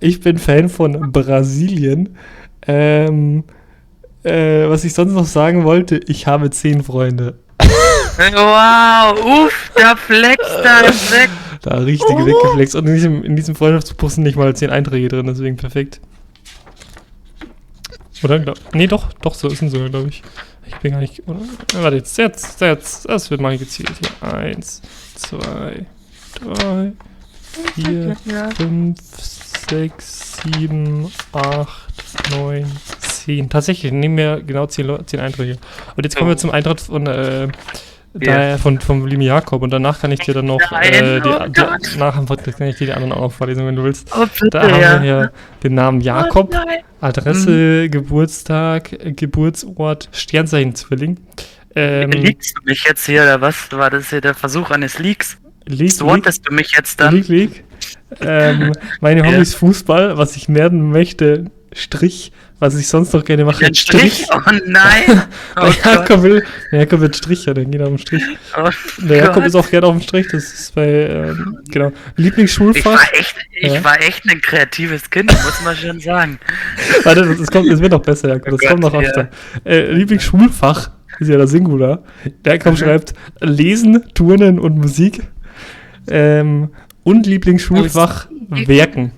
[0.00, 2.16] Ich bin Fan von Brasilien.
[2.66, 3.44] Ähm,
[4.24, 7.38] äh, was ich sonst noch sagen wollte, ich habe zehn Freunde.
[8.16, 11.30] Wow, uff, da flext er weg.
[11.62, 12.24] Da richtig Oh.
[12.24, 12.76] weggeflext.
[12.76, 16.00] Und in diesem, in diesem Freundschaftsbuch sind nicht mal 10 Einträge drin, deswegen perfekt.
[18.22, 18.38] Oder?
[18.38, 20.22] Glaub, nee, doch, doch, so ist es so, glaube ich.
[20.66, 21.22] Ich bin gar nicht.
[21.26, 21.40] Oder?
[21.74, 23.08] Warte, jetzt, jetzt, jetzt.
[23.08, 24.32] Das wird mal gezählt hier.
[24.32, 24.80] Eins,
[25.16, 25.84] zwei,
[26.40, 26.92] drei,
[27.74, 28.16] vier,
[28.56, 28.98] fünf,
[29.68, 31.88] sechs, sieben, acht,
[32.30, 32.70] neun,
[33.24, 33.48] zehn.
[33.48, 35.58] Tatsächlich, nehmen wir genau zehn, zehn Einträge.
[35.96, 36.38] Und jetzt kommen wir Oh.
[36.38, 37.48] zum Eintritt von, äh,
[38.14, 39.62] daher von, vom lieben Jakob.
[39.62, 42.68] Und danach kann ich dir dann noch, äh, die, oh die, nach dem Podcast kann
[42.68, 44.10] ich dir die anderen auch noch vorlesen, wenn du willst.
[44.16, 44.92] Oh, bitte, Da haben ja.
[44.94, 45.32] wir hier
[45.62, 46.80] den Namen Jakob, Oh, nein.
[47.00, 51.18] Adresse, Geburtstag, äh, Geburtsort, Sternzeichen-Zwilling.
[51.76, 53.70] Ähm, Liegst du mich jetzt hier, oder was?
[53.72, 55.38] War das hier der Versuch eines Leaks?
[55.66, 57.14] League, Swartest du mich jetzt dann?
[57.14, 57.64] League, League.
[58.20, 59.24] Ähm, meine.
[59.26, 62.30] Hobbys Fußball, was ich werden möchte, Strich,
[62.64, 64.26] was ich sonst noch gerne mache, Ein Strich?
[64.32, 65.22] Oh nein!
[65.56, 65.92] Oh Der.
[65.92, 68.22] Jakob will, der Jakob wird Strich, ja, dann geht er auf den Strich.
[68.56, 68.68] Oh
[69.02, 69.46] Der Jakob Gott.
[69.46, 72.84] ist auch gerne auf dem Strich, das ist bei, ähm, genau, Ich Lieblingsschulfach.
[72.92, 73.84] war echt, ich Ja.
[73.84, 76.38] war echt ein kreatives Kind, muss man schon sagen.
[77.04, 79.08] Warte, das, das kommt, es wird noch besser, Jakob, das Oh kommt noch Gott, ja.
[79.10, 79.28] öfter.
[79.64, 82.02] Äh, Lieblingsschulfach, ist ja das Singular.
[82.44, 82.76] Der Jakob Mhm.
[82.78, 85.22] schreibt Lesen, Turnen und Musik.
[86.08, 86.70] Ähm,
[87.04, 88.68] und Lieblingsschulfach Musik.
[88.68, 89.12] Werken.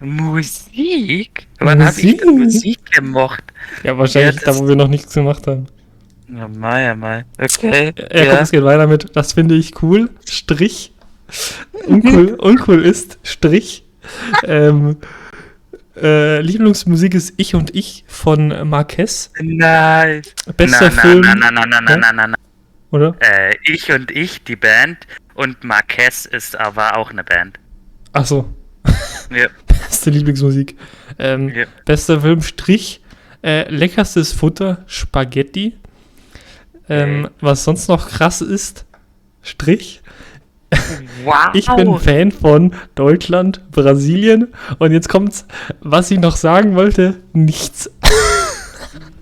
[0.00, 1.45] Musik?
[1.60, 2.78] Wann habe ich denn Musik?
[2.92, 3.42] Gemocht?
[3.82, 5.66] Ja, wahrscheinlich Ja, da, wo wir noch nichts gemacht haben.
[6.28, 7.24] Ja, mal, ja, mal.
[7.38, 7.92] Okay.
[7.96, 8.40] Jakob, Ja.
[8.40, 10.92] es geht weiter mit, das finde ich cool, Strich.
[11.86, 13.84] Uncool, uncool ist, Strich.
[14.44, 14.96] ähm,
[16.00, 19.30] äh, Lieblingsmusik ist Ich und Ich von Marquez.
[19.40, 20.22] Nein.
[20.56, 21.96] Bester na, Film, Na, na, na, na, na, Ja?
[21.96, 22.34] na, na, na.
[22.90, 23.16] oder?
[23.20, 24.98] Äh, ich und ich, die Band.
[25.34, 27.58] Und Marquez ist aber auch eine Band.
[28.12, 28.52] Achso,
[29.30, 29.46] Ja.
[29.88, 30.76] beste Lieblingsmusik.
[31.18, 31.64] Ähm, Ja.
[31.84, 33.00] Bester Film, Strich.
[33.42, 35.76] Äh, leckerstes Futter, Spaghetti.
[36.88, 37.34] Ähm, Okay.
[37.40, 38.84] Was sonst noch krass ist,
[39.42, 40.02] Strich.
[41.24, 41.50] Wow.
[41.54, 44.52] Ich bin Fan von Deutschland, Brasilien.
[44.78, 45.46] Und jetzt kommt's,
[45.80, 47.90] was ich noch sagen wollte, nichts.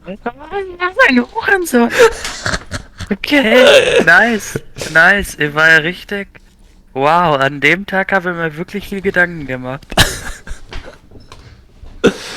[0.07, 0.19] Was
[1.09, 1.89] ein Hurensohn.
[3.11, 3.65] Okay,
[4.07, 4.59] nice,
[4.93, 6.29] nice, ihr war ja richtig.
[6.95, 9.87] Wow, an dem Tag habe ich mir wirklich viel Gedanken gemacht.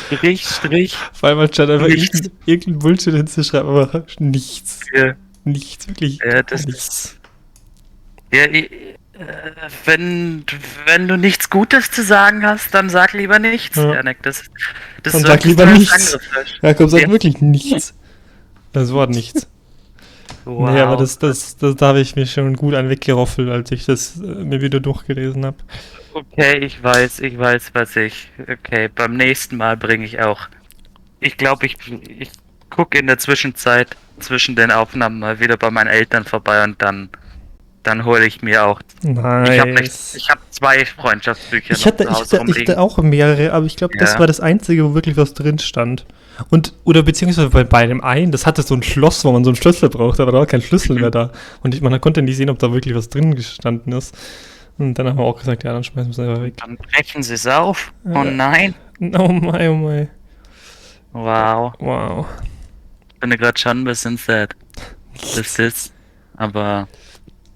[0.08, 2.30] Strich, Strich, Vor allem anstatt einfach Nichts.
[2.46, 4.80] irgendein, Bullshit hinzuschreiben, aber nichts.
[4.94, 6.20] ja, Nichts, wirklich.
[6.26, 7.18] ja das nichts.
[8.34, 8.96] ja, ich, äh,
[9.86, 10.44] wenn,
[10.86, 13.96] wenn du nichts Gutes zu sagen hast, dann sag lieber nichts, Ja.
[13.96, 14.22] Janik.
[14.24, 14.44] Das,
[15.04, 16.18] das Dann sag lieber nichts.
[16.62, 17.10] Jakob sagt Ja.
[17.10, 17.94] wirklich nichts.
[18.74, 19.48] Das Wort nichts.
[20.46, 20.70] Wow.
[20.72, 23.86] Nee, aber das, das, das, da habe ich mir schon gut an weggeroffelt, als ich
[23.86, 25.58] das äh, mir wieder durchgelesen habe.
[26.18, 28.30] Okay, ich weiß, ich weiß, was ich.
[28.42, 30.48] Okay, beim nächsten Mal bringe ich auch.
[31.20, 31.78] Ich glaube, ich,
[32.18, 32.30] ich
[32.72, 37.10] gucke in der Zwischenzeit zwischen den Aufnahmen mal wieder bei meinen Eltern vorbei und dann,
[37.84, 38.82] dann hole ich mir auch.
[39.04, 40.16] Nice.
[40.16, 43.68] Ich habe hab zwei Freundschaftsbücher Ich hatte, noch ich, hatte, ich hatte auch mehrere, aber
[43.68, 44.20] ich glaube, das Ja.
[44.20, 46.06] war das Einzige, wo wirklich was drin stand.
[46.50, 49.52] Und, oder beziehungsweise bei, bei dem einen, das hatte so ein Schloss, wo man so
[49.52, 51.32] einen Schlüssel brauchte, aber da war kein Schlüssel mehr da.
[51.62, 54.16] Und ich, man konnte nicht sehen, ob da wirklich was drin gestanden ist.
[54.78, 56.54] Und dann haben wir auch gesagt, ja, dann schmeißen wir es einfach weg.
[56.58, 57.94] Dann brechen sie es auf.
[58.06, 58.24] Oh Ja.
[58.24, 58.76] nein.
[59.18, 60.10] Oh mein, oh mein.
[61.14, 61.74] Wow.
[61.80, 62.26] Wow.
[63.14, 64.56] Ich bin gerade schon ein bisschen sad.
[65.36, 65.94] Das ist.
[66.36, 66.88] Aber.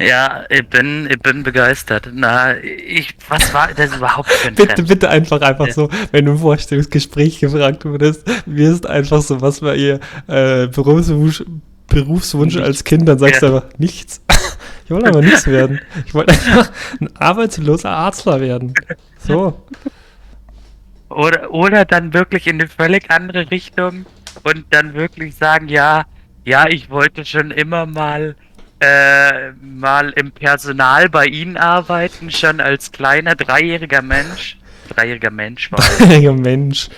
[0.02, 2.10] Ja, ich bin, ich bin begeistert.
[2.12, 4.88] Na, ich, was war das überhaupt für ein Bitte, Trend?
[4.88, 5.74] bitte einfach, einfach Ja.
[5.74, 11.44] so, wenn du im Vorstellungsgespräch gefragt wurdest, wirst einfach so, was war ihr äh, Berufswunsch,
[11.86, 13.50] Berufswunsch als Kind, dann sagst Ja.
[13.50, 14.22] du einfach nichts.
[14.92, 15.80] Ich wollte aber nichts werden.
[16.06, 18.74] Ich wollte einfach ein arbeitsloser Arztler werden.
[19.18, 19.66] So.
[21.08, 24.06] Oder, oder dann wirklich in eine völlig andere Richtung
[24.44, 26.04] und dann wirklich sagen, ja,
[26.44, 28.36] ja, ich wollte schon immer mal
[28.82, 34.58] äh, mal im Personal bei Ihnen arbeiten, schon als kleiner dreijähriger Mensch.
[34.90, 35.80] Dreijähriger Mensch war.
[36.00, 36.90] Heiliger Mensch.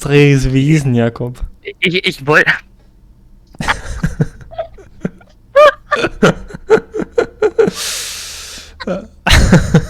[0.00, 1.44] Drehes Wesen, Jakob.
[1.80, 2.50] Ich, ich wollte.
[8.86, 9.02] ja,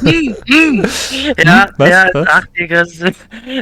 [0.02, 0.82] Hm,
[1.76, 2.26] was, ja, was?
[2.28, 3.12] achtjähriges äh,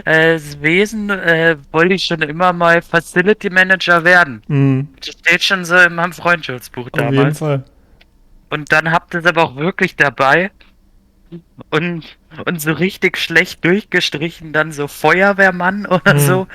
[0.05, 4.43] das Wesen äh, wollte ich schon immer mal Facility Manager werden.
[4.49, 7.39] Mhm, Das steht schon so in meinem Freundschaftsbuch auf jeden damals.
[7.39, 7.65] Fall.
[8.51, 10.51] Und dann habt ihr es aber auch wirklich dabei.
[11.71, 16.19] Und, und so richtig schlecht durchgestrichen, dann so Feuerwehrmann oder Mhm.
[16.21, 16.47] so.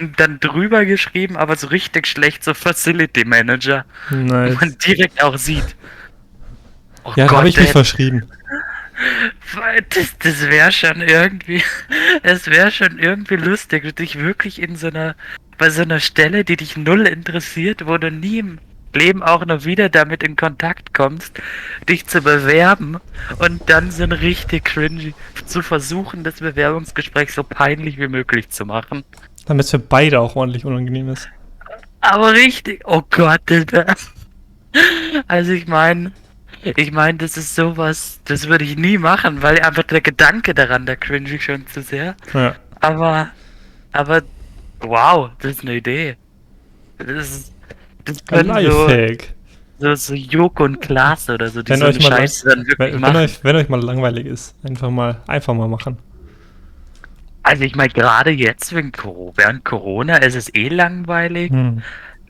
[0.00, 3.84] Und dann drüber geschrieben, aber so richtig schlecht, so Facility Manager.
[4.10, 4.54] Wo Nice.
[4.60, 5.74] man direkt auch sieht.
[7.04, 8.28] Oh Ja, da habe ich mich verschrieben.
[9.90, 11.62] das, das wäre schon irgendwie,
[12.22, 15.14] es wäre schon irgendwie lustig, dich wirklich in so einer,
[15.58, 18.58] bei so einer Stelle, die dich null interessiert, wo du nie, im-
[18.92, 21.40] Leben auch noch wieder damit in Kontakt kommst,
[21.88, 22.98] dich zu bewerben
[23.38, 25.14] und dann so ein richtig cringy
[25.46, 29.04] zu versuchen, das Bewerbungsgespräch so peinlich wie möglich zu machen.
[29.46, 31.28] Damit es für beide auch ordentlich unangenehm ist.
[32.00, 33.94] Aber richtig, oh Gott, Alter.
[35.26, 36.12] Also ich meine,
[36.62, 40.86] ich meine, das ist sowas, das würde ich nie machen, weil einfach der Gedanke daran,
[40.86, 42.16] da cringe ich schon zu sehr.
[42.34, 42.54] Ja.
[42.80, 43.30] Aber,
[43.92, 44.22] aber,
[44.80, 46.16] wow, das ist eine Idee.
[46.98, 47.54] Das ist,
[48.04, 48.88] das können so,
[49.78, 52.78] so, so Joko und Klaas oder so, die Wenn so euch, mal, Scheiße dann wirklich
[52.78, 53.16] wenn, wenn, machen.
[53.16, 55.98] euch, wenn euch mal langweilig ist, einfach mal, einfach mal machen.
[57.42, 61.82] Also ich meine, gerade jetzt wegen Corona, während Corona ist es eh langweilig, Hm.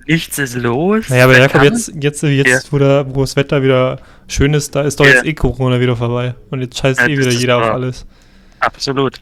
[0.07, 1.09] Nichts ist los.
[1.09, 3.99] Naja, aber da Jakob, jetzt, jetzt, jetzt wo, der, wo das Wetter wieder
[4.29, 5.13] schön ist, da ist doch Ja.
[5.13, 6.35] jetzt eh Corona wieder vorbei.
[6.51, 8.07] Und jetzt scheißt Ja, eh wieder jeder auf alles.
[8.61, 9.21] Absolut.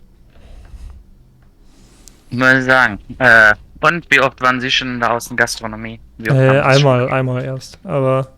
[2.31, 2.99] Muss ich sagen.
[3.19, 6.01] Äh, und wie oft waren Sie schon in der Außengastronomie?
[6.25, 7.79] Äh, einmal, schon- einmal erst.
[7.85, 8.29] Aber,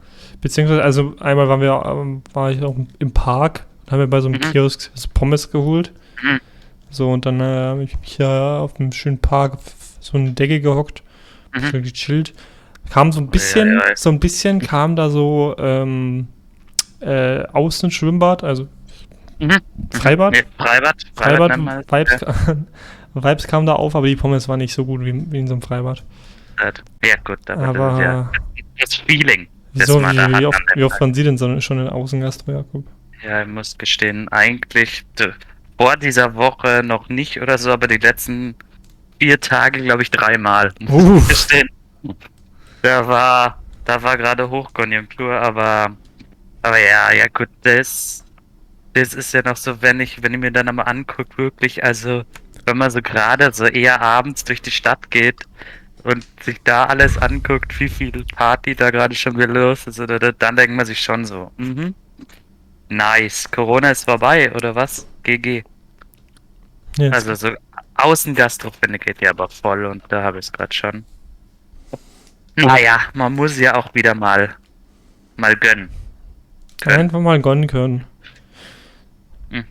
[0.41, 4.28] beziehungsweise, also einmal waren wir, ähm, war ich auch im Park, haben wir bei so
[4.28, 4.53] einem Mhm.
[4.53, 5.93] Kiosk Pommes geholt.
[6.22, 6.41] Mhm.
[6.91, 9.62] So, und dann äh, habe ich mich ja auf einem schönen Park auf
[10.01, 11.03] so eine Decke gehockt,
[11.55, 11.70] Mhm.
[11.72, 12.34] so gechillt.
[12.90, 13.96] Kam so ein bisschen, ja, ja.
[13.96, 16.28] so ein bisschen kam da so ähm,
[17.01, 18.68] äh, Außenschwimmbad, also
[19.40, 19.57] Mhm.
[19.90, 20.32] Freibad.
[20.32, 20.94] Nee, Freibad.
[21.14, 21.90] Freibad, es.
[21.90, 22.57] Vibes, Ja,
[23.14, 25.55] Vibes kamen da auf, aber die Pommes waren nicht so gut wie, wie in so
[25.55, 26.05] einem Freibad.
[27.03, 28.30] ja gut, aber, Aber das ja
[28.78, 29.48] das Feeling.
[29.74, 32.53] das wieso, man wie, wie, oft, wie oft waren Sie denn so, schon in Außengastro,
[32.53, 32.84] Jakob?
[33.24, 35.05] Ja, ich muss gestehen, eigentlich
[35.78, 38.55] vor dieser Woche noch nicht oder so, aber die letzten
[39.21, 40.73] vier Tage, glaube ich, dreimal.
[40.89, 41.47] Uff.
[42.83, 45.95] Da war, da war gerade Hochkonjunktur, aber,
[46.62, 48.25] aber ja, ja gut, das,
[48.95, 52.23] das ist ja noch so, wenn ich, wenn ich mir dann einmal angucke, wirklich, also,
[52.64, 55.43] wenn man so gerade so eher abends durch die Stadt geht
[56.05, 60.18] und sich da alles anguckt, wie viel Party da gerade schon wieder los ist, oder,
[60.18, 61.95] da- dann denkt man sich schon so, mhm.
[62.89, 63.49] Nice.
[63.51, 65.07] Corona ist vorbei, oder was?
[65.23, 65.62] GG.
[66.97, 67.51] Ja, Also so
[68.05, 71.05] Außengastro finde geht ja aber voll und da habe ich es gerade schon.
[72.57, 74.55] Naja, man muss ja auch wieder mal
[75.36, 75.88] mal gönnen.
[76.80, 76.96] Können.
[77.01, 78.05] einfach mal gönnen können.
[79.51, 79.64] Hm.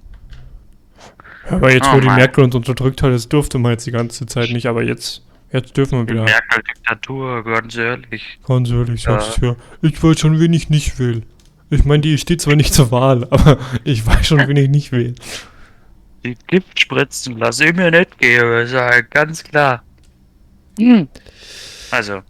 [1.49, 2.07] Aber jetzt, Oh wo die.
[2.07, 5.75] Merkel uns unterdrückt hat, das durfte man jetzt die ganze Zeit nicht, aber jetzt, jetzt
[5.77, 6.23] dürfen wir wieder.
[6.23, 8.39] Merkel-Diktatur, ganz ehrlich.
[8.47, 9.19] Ganz ehrlich, Ja.
[9.19, 9.55] sagst du ja.
[9.82, 11.23] Ich weiß schon, wen ich nicht will.
[11.71, 14.91] Ich meine, die steht zwar nicht zur Wahl, aber ich weiß schon, wen ich nicht
[14.91, 15.13] will.
[16.24, 19.84] Die Giftspritzen lasse ich mir nicht geben, sag ganz klar.
[20.78, 21.07] Hm.
[21.91, 22.22] Also,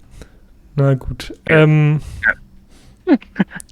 [0.76, 1.34] Na gut.
[1.48, 2.02] Ähm,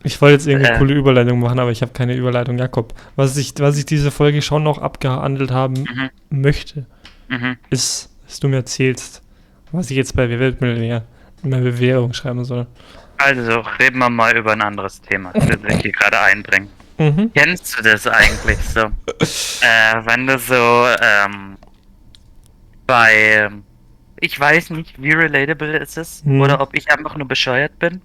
[0.03, 0.79] ich wollte jetzt irgendeine Äh.
[0.79, 2.57] coole Überleitung machen, aber ich habe keine Überleitung.
[2.57, 6.09] Jakob, was ich, was ich diese Folge schon noch abgehandelt haben Mhm.
[6.29, 6.85] möchte,
[7.29, 7.57] mhm.
[7.69, 9.21] ist, dass du mir erzählst,
[9.71, 11.03] was ich jetzt bei Wer wird Millionär
[11.43, 12.65] in meine Bewerbung schreiben soll.
[13.17, 16.67] also reden wir mal über ein anderes Thema, das ich hier gerade einbringe.
[16.97, 17.31] Mhm.
[17.33, 18.79] Kennst du das eigentlich so?
[19.61, 21.57] äh, wenn du so ähm,
[22.87, 23.49] bei,
[24.19, 26.41] ich weiß nicht, wie relatable ist es Hm.
[26.41, 28.01] oder ob ich einfach nur bescheuert bin,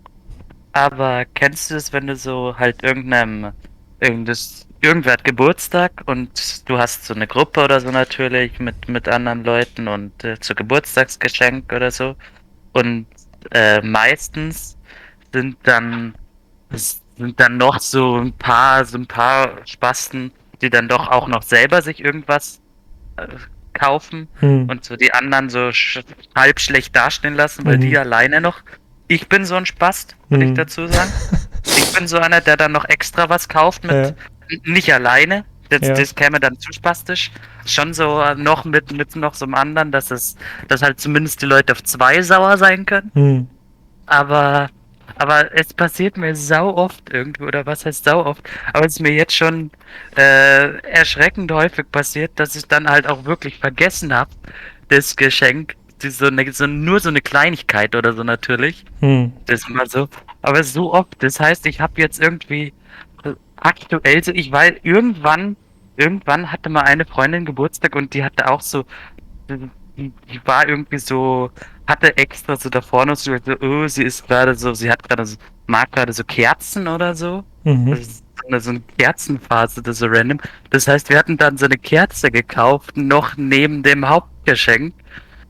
[0.72, 3.52] aber kennst du es, wenn du so halt irgendeinem,
[4.00, 9.08] irgendes, irgendwer hat Geburtstag und du hast so eine Gruppe oder so natürlich mit, mit
[9.08, 12.16] anderen Leuten und äh, zu Geburtstagsgeschenk oder so
[12.72, 13.06] und
[13.52, 14.78] äh, meistens
[15.32, 16.14] sind dann
[17.22, 21.42] sind dann noch so ein paar, so ein paar Spasten, die dann doch auch noch
[21.42, 22.60] selber sich irgendwas
[23.16, 23.26] äh,
[23.72, 24.68] kaufen Hm.
[24.68, 25.70] und so die anderen so
[26.36, 27.80] halb schlecht dastehen lassen, weil Mhm.
[27.80, 28.58] die alleine noch.
[29.08, 30.52] Ich bin so ein Spast, würde Mhm.
[30.52, 31.10] ich dazu sagen.
[31.64, 34.12] Ich bin so einer, der dann noch extra was kauft mit Ja.
[34.64, 35.44] nicht alleine.
[35.70, 35.94] Das, Ja.
[35.94, 37.30] das käme dann zu spastisch.
[37.64, 40.36] Schon so äh, noch mit, mit noch so einem anderen, dass es,
[40.68, 43.10] dass halt zumindest die Leute auf zwei sauer sein können.
[43.14, 43.48] Hm.
[44.06, 44.68] Aber,
[45.16, 48.42] aber es passiert mir sau oft irgendwo, oder was heißt sau oft,
[48.72, 49.70] aber es ist mir jetzt schon
[50.16, 54.30] äh, erschreckend häufig passiert, dass ich dann halt auch wirklich vergessen habe,
[54.88, 59.32] das Geschenk, die so eine, so, nur so eine Kleinigkeit oder so natürlich, Hm.
[59.46, 60.08] das ist mal so,
[60.42, 62.72] aber so oft, das heißt, ich habe jetzt irgendwie
[63.24, 65.56] äh, aktuell so, ich weiß, irgendwann,
[65.96, 68.84] irgendwann hatte mal eine Freundin Geburtstag und die hatte auch so,
[69.48, 71.50] die, die war irgendwie so,
[71.86, 75.36] hatte extra so da vorne so, oh, sie ist gerade so, sie hat gerade so,
[75.66, 77.44] mag gerade so Kerzen oder so.
[77.64, 77.92] Das Mhm.
[78.00, 80.40] ist so eine, so eine Kerzenphase, das ist so random.
[80.70, 84.94] Das heißt, wir hatten dann so eine Kerze gekauft, noch neben dem Hauptgeschenk.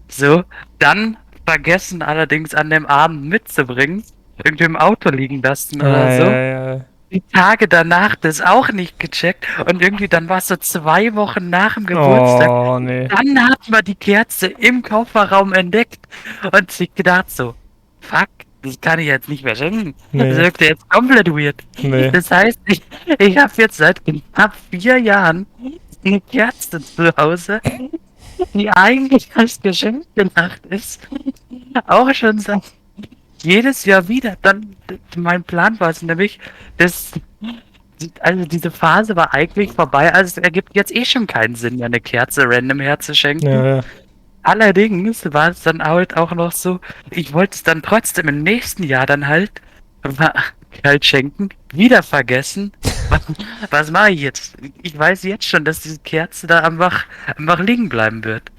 [0.08, 0.44] So,
[0.78, 1.16] dann
[1.46, 4.04] vergessen allerdings an dem Abend mitzubringen,
[4.44, 6.22] irgendwie im Auto liegen lassen oder Ah, so.
[6.22, 6.84] ja, ja.
[7.12, 11.50] Die Tage danach das auch nicht gecheckt und irgendwie dann war es so zwei Wochen
[11.50, 12.48] nach dem Geburtstag.
[12.48, 13.06] Oh, nee.
[13.06, 16.00] Dann hat man die Kerze im Kofferraum entdeckt
[16.50, 17.54] und sich gedacht so,
[18.00, 18.28] fuck,
[18.62, 19.94] das kann ich jetzt nicht mehr schenken.
[20.12, 20.30] Nee.
[20.30, 21.56] Das wirkt ja jetzt komplett weird.
[21.82, 22.10] Nee.
[22.10, 22.80] Das heißt, ich,
[23.18, 25.46] ich habe jetzt seit knapp vier Jahren
[26.04, 27.60] eine Kerze zu Hause,
[28.54, 31.06] die eigentlich als Geschenk gemacht ist.
[31.86, 32.62] Auch schon seit
[33.44, 34.36] jedes Jahr wieder.
[34.42, 34.76] Dann,
[35.16, 36.38] mein Plan war es nämlich,
[36.76, 37.12] das,
[38.20, 40.12] also diese Phase war eigentlich vorbei.
[40.12, 43.48] Also es ergibt jetzt eh schon keinen Sinn, mir eine Kerze random herzuschenken.
[43.48, 43.84] Ja, ja.
[44.42, 46.80] Allerdings war es dann halt auch noch so,
[47.10, 49.52] ich wollte es dann trotzdem im nächsten Jahr dann halt,
[50.84, 52.72] halt schenken, wieder vergessen.
[53.08, 53.20] Was,
[53.70, 54.56] was mache ich jetzt?
[54.82, 57.04] Ich weiß jetzt schon, dass diese Kerze da einfach,
[57.36, 58.50] einfach liegen bleiben wird.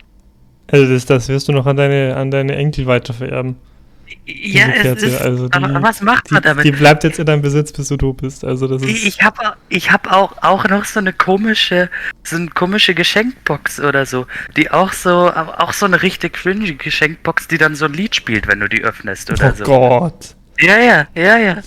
[0.72, 3.58] Also das, das wirst du noch an deine, an deine Enkel weitervererben.
[4.26, 6.63] Ja, es ist, also die- aber was macht Die, man damit?
[6.63, 8.45] die bleibt jetzt in deinem Besitz, bis du tot bist.
[8.45, 8.89] Also das ist.
[9.05, 11.89] Ich, habe ich hab auch, auch noch so eine komische,
[12.24, 17.49] so eine komische Geschenkbox oder so, die auch so, auch so eine richtig cringy Geschenkbox,
[17.49, 19.63] die dann so ein Lied spielt, wenn du die öffnest oder oh so.
[19.65, 20.36] Gott.
[20.59, 21.57] Ja, ja, ja, ja.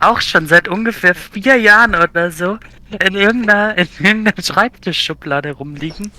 [0.00, 2.58] Auch schon seit ungefähr vier Jahren oder so
[3.04, 6.10] in irgendeiner, in irgendeiner Schreibtischschublade rumliegen.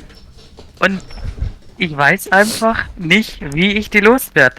[0.79, 1.01] Und
[1.77, 4.57] ich weiß einfach nicht, wie ich die loswerde.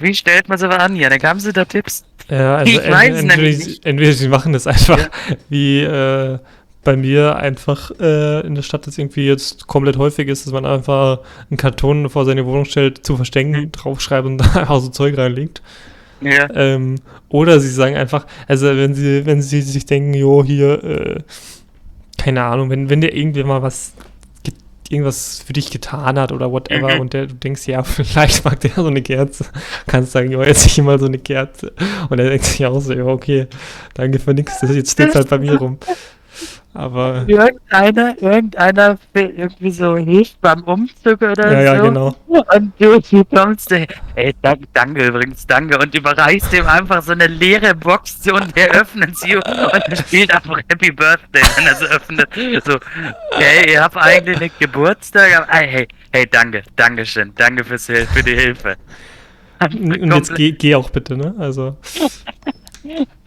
[0.00, 1.24] Wie stellt man sowas an, Janik?
[1.24, 2.04] Haben Sie da Tipps?
[2.28, 3.86] Ja, also Ich weiß entweder, nämlich sie- nicht.
[3.86, 4.98] entweder sie machen das einfach
[5.48, 6.38] wie äh,
[6.82, 10.64] bei mir einfach äh, in der Stadt das irgendwie jetzt komplett häufig ist, dass man
[10.64, 11.18] einfach
[11.50, 13.72] einen Karton vor seine Wohnung stellt, zu verstecken, Mhm.
[13.72, 15.60] draufschreibt und da einfach so Zeug reinlegt.
[16.22, 16.48] Ja.
[16.54, 16.96] Ähm,
[17.28, 21.18] oder sie sagen einfach, also wenn sie, wenn sie sich denken, jo, hier, äh,
[22.18, 23.92] keine Ahnung, wenn, wenn der irgendwer mal was
[24.90, 27.00] irgendwas für dich getan hat oder whatever Mhm.
[27.00, 29.46] und der, du denkst, ja, vielleicht mag der so eine Kerze,
[29.86, 31.72] kannst sagen, jo, jetzt ich mal so eine Kerze.
[32.10, 33.46] Und er denkt sich auch so, ja, okay,
[33.94, 35.78] danke für nichts, das jetzt steht halt bei mir rum.
[36.72, 41.82] Aber, Irgendeiner, irgendeiner irgendwie so hilft beim Umzug oder ja, ja, so.
[41.82, 42.16] genau.
[42.28, 45.76] Und du, du kommst, ey, danke, danke übrigens, danke.
[45.78, 49.44] Und überreichst ihm einfach so eine leere Box und der öffnet sie und
[49.98, 52.28] spielt einfach Happy Birthday, wenn er sie öffnet.
[52.64, 52.78] So,
[53.32, 55.36] hey, ihr habt eigentlich einen Geburtstag.
[55.40, 58.76] aber- Ey, hey, hey, danke, danke schön, danke fürs, für die Hilfe.
[59.60, 61.34] Und jetzt geh, geh auch bitte, ne?
[61.36, 61.76] Also,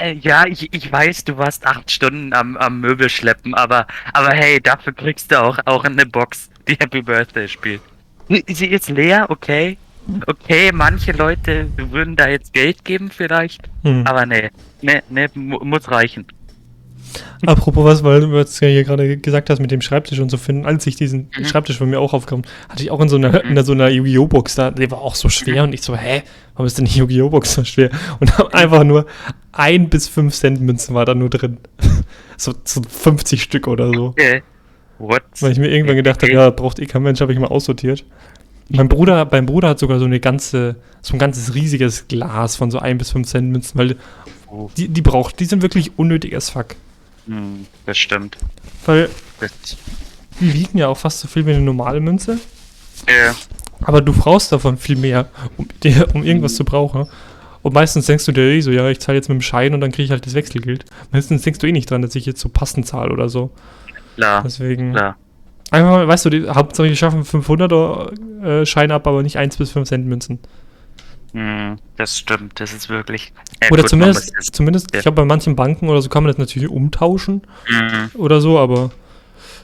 [0.00, 4.30] Äh, ja, ich, ich weiß, du warst acht Stunden am, am Möbel schleppen, aber, aber
[4.30, 7.80] hey, dafür kriegst du auch, auch eine Box, die Happy Birthday spielt.
[8.28, 9.78] Sie ist leer, okay.
[10.26, 14.06] Okay, manche Leute würden da jetzt Geld geben vielleicht, hm.
[14.06, 14.50] aber nee,
[14.80, 16.26] nee, nee, mu muss reichen.
[17.46, 20.36] Apropos was, weil du jetzt ja hier gerade gesagt hast mit dem Schreibtisch und so
[20.36, 21.44] finden, als ich diesen Mhm.
[21.44, 24.26] Schreibtisch von mir auch aufkam, hatte ich auch in so einer, in so einer Yu-Gi-Oh!
[24.26, 26.22] Box da, der war auch so schwer und ich so, hä,
[26.54, 27.30] warum ist denn die Yu-Gi-Oh!
[27.30, 27.90] Box so schwer?
[28.20, 29.06] Und hab einfach nur
[29.52, 31.58] ein bis fünf Cent Münzen war da nur drin.
[32.36, 34.06] so, so 50 Stück oder so.
[34.08, 34.42] Okay.
[34.98, 35.22] What?
[35.40, 38.04] Weil ich mir irgendwann gedacht habe, ja, braucht eh kein Mensch, habe ich mal aussortiert.
[38.68, 42.70] Mein Bruder, mein Bruder hat sogar so eine ganze, so ein ganzes riesiges Glas von
[42.70, 43.96] so ein bis fünf Cent Münzen, weil
[44.50, 46.68] Oh, die, die braucht, die sind wirklich unnötig as fuck.
[47.28, 48.36] Hm, das stimmt.
[48.86, 49.08] Weil
[49.40, 49.52] Das,
[50.40, 52.38] die wiegen ja auch fast so viel wie eine normale Münze.
[53.06, 53.32] äh,
[53.82, 57.06] Aber du brauchst davon viel mehr, um, dir, um irgendwas zu brauchen.
[57.62, 59.80] Und meistens denkst du dir eh so, ja, ich zahle jetzt mit dem Schein und
[59.80, 60.84] dann kriege ich halt das Wechselgeld.
[61.12, 63.50] Meistens denkst du eh nicht dran, dass ich jetzt so passend zahle oder so.
[64.16, 65.16] klar, Deswegen, klar.
[65.70, 67.72] einfach mal, weißt du, die, Hauptsache, die schaffen 500
[68.42, 70.38] äh, Schein ab, aber nicht 1 bis 5 Cent Münzen.
[71.32, 73.32] Hm, das stimmt, das ist wirklich.
[73.62, 74.98] Ja, Oder gut, zumindest, zumindest ja.
[74.98, 78.58] ich glaube, bei manchen Banken oder so kann man das natürlich umtauschen Hm, oder so,
[78.58, 78.90] aber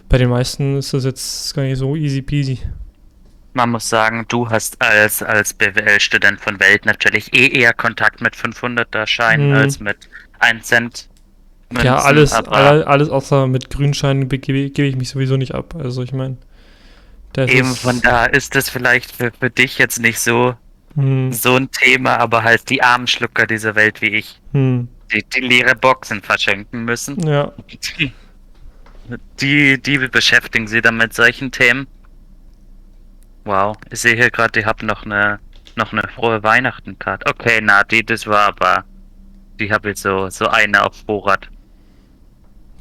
[0.08, 2.58] bei den meisten ist das jetzt gar nicht so easy peasy.
[3.54, 8.34] Man muss sagen, du hast als, als BWL-Student von Welt natürlich eh eher Kontakt mit
[8.34, 9.56] 500er Scheinen Mhm.
[9.56, 9.96] als mit
[10.40, 11.08] 1 Cent.
[11.70, 15.36] Münzen, ja, alles, aber alle- alles außer mit Grünscheinen be- gebe gebe ich mich sowieso
[15.36, 15.74] nicht ab.
[15.78, 16.36] Also ich meine,
[17.36, 20.54] eben von da ist das vielleicht für, für dich jetzt nicht so,
[20.94, 25.24] hm, so ein Thema, aber halt die armen Schlucker dieser Welt wie ich, hm, die,
[25.34, 27.52] die leere Boxen verschenken müssen, ja,
[29.40, 31.86] die, die beschäftigen sie dann mit solchen Themen.
[33.44, 35.38] Wow, ich sehe hier gerade, die haben noch eine,
[35.76, 37.30] noch eine frohe Weihnachten-Karte.
[37.30, 38.84] Okay, na, die, das war aber,
[39.60, 41.48] die habe ich so, so eine auf Vorrat.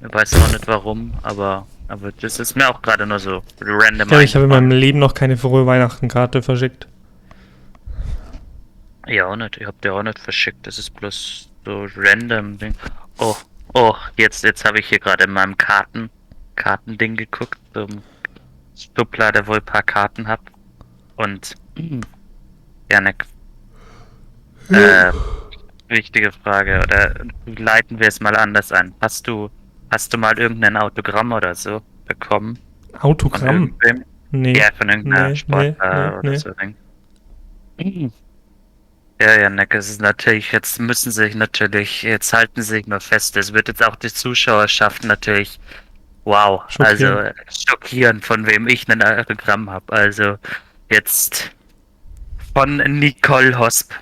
[0.02, 4.10] Ich weiß auch nicht warum, aber, aber das ist mir auch gerade nur so random.
[4.10, 6.88] ja ich habe in meinem Leben noch keine frohe Weihnachten-Karte verschickt.
[9.08, 9.58] Ja, auch nicht.
[9.58, 10.66] Ich hab dir auch nicht verschickt.
[10.66, 12.74] Das ist bloß so random Ding.
[13.18, 13.36] Oh,
[13.74, 16.10] oh, jetzt, jetzt habe ich hier gerade in meinem Karten,
[16.56, 18.02] Kartending geguckt, so ein
[18.76, 20.40] Schublade, wo ich ein paar Karten hab.
[21.16, 21.56] Und,
[22.92, 23.26] Janek,
[24.70, 25.12] äh,
[25.90, 27.14] wichtige Frage, oder
[27.46, 28.94] leiten wir es mal anders an.
[29.02, 29.50] Hast du,
[29.92, 32.58] hast du mal irgendein Autogramm oder so bekommen?
[32.92, 33.76] Von Autogramm?
[33.82, 34.06] irgendwem?
[34.32, 34.58] Nee.
[34.58, 36.38] Ja, von irgendeiner Nee, Sportler nee, nee, oder nee.
[36.38, 36.52] so.
[37.80, 38.12] Ding.
[39.22, 42.88] Ja, ja, Nick, es ist natürlich, jetzt müssen sie sich natürlich, jetzt halten sie sich
[42.88, 43.38] nur fest.
[43.38, 45.60] Es wird jetzt auch die Zuschauerschaft natürlich,
[46.26, 47.18] wow, Schockieren.
[47.18, 47.32] also
[47.68, 49.94] schockieren, von wem ich ein Autogramm habe.
[49.94, 50.38] Also
[50.92, 51.52] jetzt
[52.54, 53.94] von Nicole Hosp.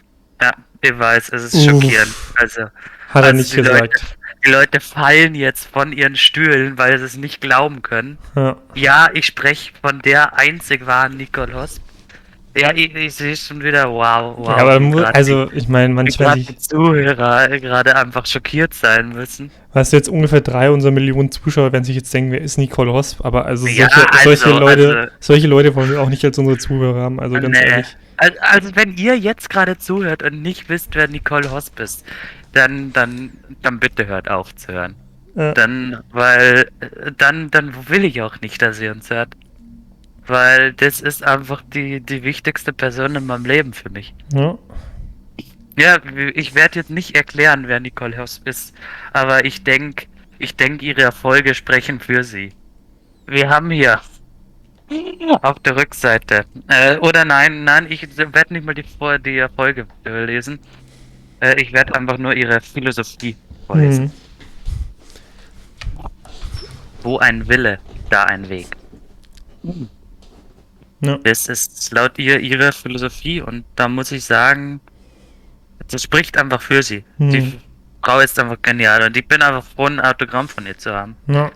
[0.41, 0.51] Ja,
[0.81, 2.13] ich weiß, es ist schockierend.
[2.35, 2.71] Also Hat
[3.13, 4.17] er Also nicht die Leute- gesagt.
[4.45, 8.17] die Leute fallen jetzt von ihren Stühlen, weil sie es nicht glauben können.
[8.35, 8.55] Ja.
[8.73, 11.83] Ja, ich spreche von der einzig wahren Nicole Hosp.
[12.55, 14.47] Ja, ich, ich sehe schon wieder, wow, wow.
[14.49, 19.09] ja, aber mu- grad also ich meine, manchmal, gerade die Zuhörer gerade einfach schockiert sein
[19.09, 19.51] müssen.
[19.73, 22.91] weißt du, jetzt ungefähr drei unserer Millionen Zuschauer werden sich jetzt denken, wer ist Nicole
[22.91, 23.23] Hosp?
[23.25, 26.37] Aber also Ja, solche, also, solche Leute, also- solche Leute wollen wir auch nicht als
[26.37, 27.65] unsere Zuhörer haben, also ganz Nee.
[27.65, 27.97] ehrlich.
[28.17, 32.03] Also, also wenn ihr jetzt gerade zuhört und nicht wisst, wer Nicole Hosp ist,
[32.53, 33.31] dann, dann,
[33.61, 34.95] dann bitte hört auf zu hören.
[35.35, 35.53] Ja.
[35.53, 39.29] Dann, weil, äh, dann, dann will ich auch nicht, dass ihr uns hört.
[40.27, 44.13] Weil das ist einfach die, die wichtigste Person in meinem Leben für mich.
[44.33, 44.57] Ja.
[45.79, 45.97] Ja,
[46.35, 48.75] ich werde jetzt nicht erklären, wer Nicole Hosp ist,
[49.13, 50.05] aber ich denke,
[50.37, 52.51] ich denke, ihre Erfolge sprechen für sie.
[53.25, 54.01] Wir haben hier
[55.41, 59.87] auf der Rückseite, äh, oder nein, nein, ich werde nicht mal die, Vor- die Erfolge
[60.03, 60.59] lesen.
[61.39, 64.05] Äh, ich werde einfach nur ihre Philosophie vorlesen.
[64.05, 64.11] Mhm.
[67.01, 68.67] Wo ein Wille, da ein Weg.
[71.01, 71.17] Ja.
[71.23, 74.79] Das ist laut ihr ihre Philosophie und da muss ich sagen,
[75.87, 77.03] das spricht einfach für sie.
[77.17, 77.29] Mhm.
[77.31, 77.59] Die
[78.03, 81.15] Frau ist einfach genial und ich bin einfach froh, ein Autogramm von ihr zu haben.
[81.27, 81.51] ja.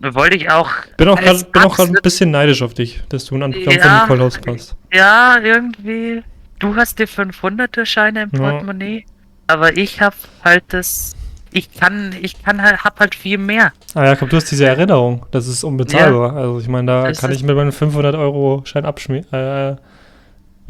[0.00, 0.70] Wollte ich auch.
[0.96, 3.74] Bin auch gerade bin auch grad ein bisschen neidisch auf dich, dass du ein Autogramm
[3.76, 3.82] Ja.
[4.06, 4.76] von Nicole Hosp hast.
[4.92, 6.22] Ja, irgendwie.
[6.60, 8.38] Du hast die 500er Scheine im Ja.
[8.38, 9.04] Portemonnaie,
[9.48, 11.16] aber ich hab halt das.
[11.52, 13.72] Ich kann, ich kann halt, hab halt viel mehr.
[13.94, 16.36] Ah ja, komm, du hast diese Erinnerung, das ist unbezahlbar.
[16.36, 19.26] Also ich meine, da Das kann ich mit meinem 500 Euro Schein abschmieren.
[19.32, 19.76] Äh,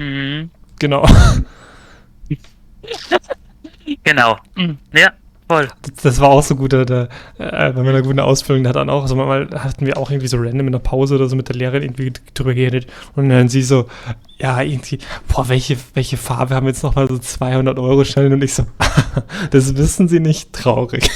[0.00, 0.50] Mhm.
[0.78, 1.04] genau.
[4.04, 4.36] Genau.
[4.92, 5.12] Ja,
[5.48, 5.68] voll.
[5.82, 8.76] Das, das war auch so gut, da, da, äh, wenn man eine gute Ausbildung hat,
[8.76, 11.36] dann auch, also manchmal hatten wir auch irgendwie so random in der Pause oder so
[11.36, 12.86] mit der Lehrerin irgendwie drüber geredet
[13.16, 13.88] und dann sie so,
[14.38, 18.54] ja, irgendwie, boah, welche, welche Farbe haben jetzt nochmal so 200 Euro Scheine und ich
[18.54, 18.66] so,
[19.50, 21.10] das wissen sie nicht, traurig.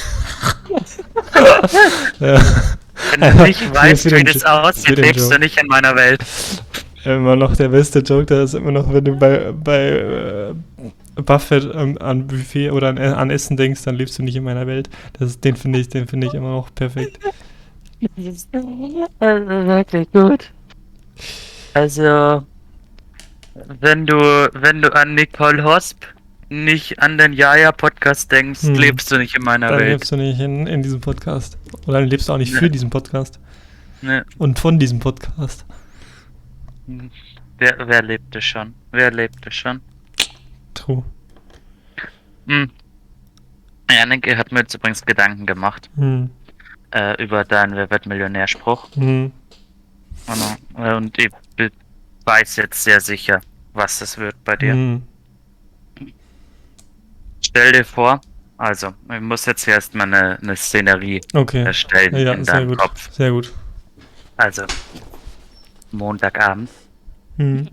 [2.19, 2.41] ja,
[3.17, 6.21] Wenn du nicht weißt, wie das aussieht, lebst du nicht in meiner Welt.
[7.05, 10.53] immer noch der beste Joke, da ist immer noch, wenn du bei, bei äh,
[11.15, 14.65] Buffett ähm, an Buffet oder an, an Essen denkst, dann lebst du nicht in meiner
[14.67, 14.89] Welt.
[15.19, 17.19] Das, den finde ich, den finde ich immer noch perfekt.
[18.17, 18.47] Also
[19.67, 20.51] wirklich gut.
[21.73, 22.43] Also,
[23.79, 24.15] wenn du,
[24.53, 26.03] wenn du an Nicole Hosp
[26.49, 28.75] nicht an den Jaja-Podcast denkst, Hm.
[28.75, 29.89] lebst du nicht in meiner Dann Welt.
[29.91, 31.57] lebst du nicht in, in diesem Podcast.
[31.87, 32.69] Oder dann lebst du auch nicht für Nee.
[32.71, 33.39] diesen Podcast.
[34.01, 35.65] Ne, Und von diesem Podcast.
[36.87, 38.73] wer, wer lebte schon?
[38.91, 39.79] Wer lebte schon?
[40.73, 41.03] True.
[42.47, 42.69] Hm.
[43.91, 46.29] Janik hat mir jetzt übrigens Gedanken gemacht Hm.
[46.91, 48.89] äh, über deinen Wer wird Millionär-Spruch.
[48.95, 49.31] Hm.
[50.25, 50.85] Genau.
[50.87, 51.29] Äh, Und ich
[52.25, 53.41] weiß jetzt sehr sicher,
[53.73, 54.73] was das wird bei dir.
[54.73, 55.03] Hm.
[57.45, 58.19] Stell dir vor,
[58.57, 61.63] also, ich muss jetzt erstmal eine, eine Szenerie Okay.
[61.63, 62.77] erstellen Ja, in deinem gut.
[62.79, 63.11] Kopf.
[63.11, 63.53] Sehr gut.
[64.37, 64.63] Also,
[65.91, 66.69] Montagabend,
[67.37, 67.67] Hm.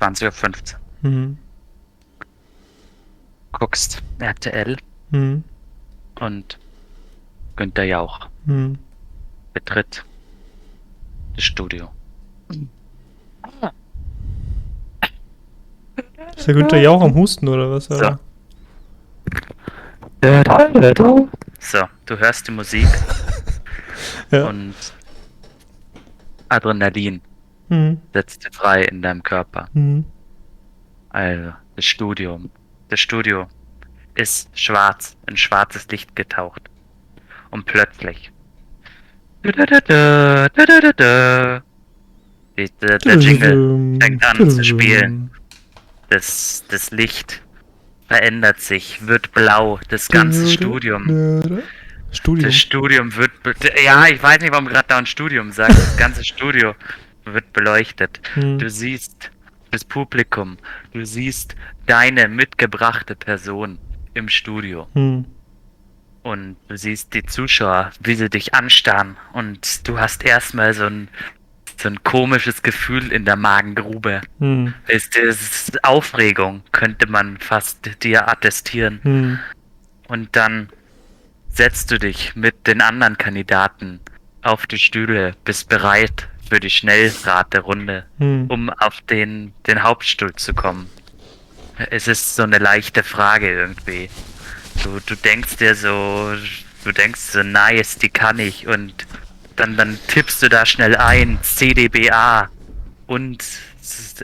[0.00, 0.79] 20.15 Uhr.
[1.02, 1.38] Hm.
[3.52, 4.76] Guckst RTL
[5.12, 5.44] Hm.
[6.20, 6.58] und
[7.56, 8.78] Günther Jauch Hm.
[9.52, 10.04] betritt
[11.34, 11.90] das Studio.
[16.36, 17.90] Ist der Günther Jauch am Husten oder was?
[17.90, 18.18] Oder?
[21.58, 22.86] So, du hörst die Musik
[24.30, 24.46] Ja.
[24.48, 24.74] und
[26.48, 27.20] Adrenalin
[27.68, 28.00] Hm.
[28.12, 29.68] setzt frei in deinem Körper.
[29.74, 30.04] Hm.
[31.10, 32.50] Also, das Studium.
[32.88, 33.48] Das Studio
[34.14, 36.68] ist schwarz, in schwarzes Licht getaucht.
[37.50, 38.32] Und plötzlich.
[39.44, 39.52] Die,
[42.80, 45.30] der, der Jingle fängt an zu spielen.
[46.10, 47.42] Das, das Licht
[48.06, 49.80] verändert sich, wird blau.
[49.88, 51.62] Das ganze Studium.
[52.12, 52.44] Studium.
[52.44, 53.30] Das Studium wird.
[53.84, 55.70] Ja, ich weiß nicht, warum gerade da ein Studium sagt.
[55.70, 56.74] Das ganze Studio
[57.24, 58.20] wird beleuchtet.
[58.34, 58.58] Hm.
[58.58, 59.30] Du siehst
[59.70, 60.58] das Publikum.
[60.92, 61.56] Du siehst
[61.86, 63.78] deine mitgebrachte Person
[64.14, 64.88] im Studio.
[64.94, 65.24] Hm.
[66.22, 69.16] Und du siehst die Zuschauer, wie sie dich anstarren.
[69.32, 71.08] Und du hast erstmal so ein,
[71.78, 74.20] so ein komisches Gefühl in der Magengrube.
[74.38, 74.74] Hm.
[74.86, 79.00] Ist das Aufregung, könnte man fast dir attestieren.
[79.02, 79.38] Hm.
[80.08, 80.68] Und dann
[81.48, 84.00] setzt du dich mit den anderen Kandidaten
[84.42, 88.46] auf die Stühle, bist bereit für die Schnellraterunde, Hm.
[88.48, 90.90] um auf den, den Hauptstuhl zu kommen.
[91.90, 94.10] es ist so eine leichte Frage irgendwie.
[94.82, 96.34] Du, du denkst dir so,
[96.84, 99.06] du denkst so, nice, die kann ich und
[99.56, 102.50] dann, dann tippst du da schnell ein, CDBA
[103.06, 103.42] und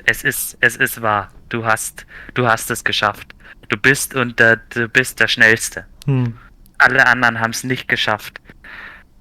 [0.04, 1.30] es ist, es ist wahr.
[1.48, 3.34] Du hast, du hast es geschafft.
[3.68, 5.86] Du bist und der, du bist der Schnellste.
[6.04, 6.36] Hm.
[6.78, 8.40] Alle anderen haben es nicht geschafft.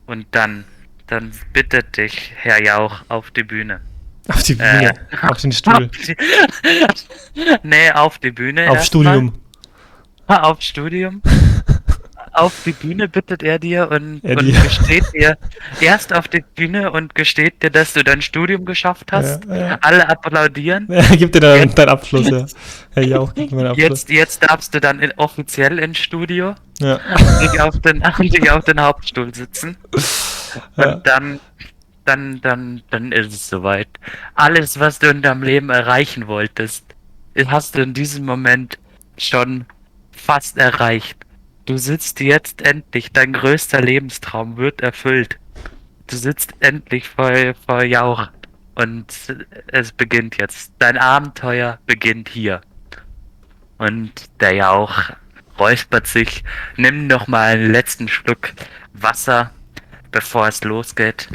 [0.05, 0.65] Und dann,
[1.07, 3.81] dann bittet dich Herr Jauch auf die Bühne.
[4.27, 6.15] Auf die Bühne, Äh, auf den Stuhl, Auf die,
[7.63, 8.69] nee, auf die Bühne.
[8.71, 8.83] auf.
[8.83, 9.33] Studium.
[10.27, 11.21] Auf Studium.
[12.31, 14.59] auf die Bühne bittet er dir und, Er und dir.
[14.59, 15.37] gesteht dir
[15.79, 19.45] erst auf die Bühne und gesteht dir, dass du dein Studium geschafft hast.
[19.45, 19.77] Ja, ja.
[19.81, 20.87] Alle applaudieren.
[21.17, 22.45] Gib dir dann deinen Abschluss, ja.
[22.93, 23.89] Herr Jauch, gib mir Abschluss.
[23.89, 26.95] Jetzt, jetzt darfst du dann in, offiziell ins Studio Ja.
[26.95, 29.77] und dich auf den, und dich auf den Hauptstuhl sitzen.
[30.75, 30.93] Ja.
[30.93, 31.39] Und dann,
[32.05, 33.89] dann, dann, dann ist es soweit.
[34.35, 36.95] Alles, was du in deinem Leben erreichen wolltest,
[37.47, 38.77] hast du in diesem Moment
[39.17, 39.65] schon
[40.11, 41.17] fast erreicht.
[41.65, 45.39] Du sitzt jetzt endlich, dein größter Lebenstraum wird erfüllt.
[46.07, 47.31] Du sitzt endlich vor,
[47.65, 48.29] vor Jauch
[48.75, 49.05] und
[49.67, 50.73] es beginnt jetzt.
[50.79, 52.61] Dein Abenteuer beginnt hier.
[53.77, 55.09] Und der Jauch
[55.57, 56.43] räuspert sich,
[56.77, 58.53] nimm noch mal einen letzten Schluck
[58.93, 59.51] Wasser,
[60.15, 61.27] bevor es losgeht.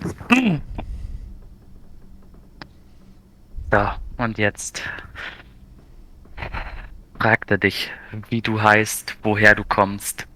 [3.70, 4.83] So, und jetzt
[7.18, 7.91] fragt er dich,
[8.31, 10.26] wie du heißt, woher du kommst.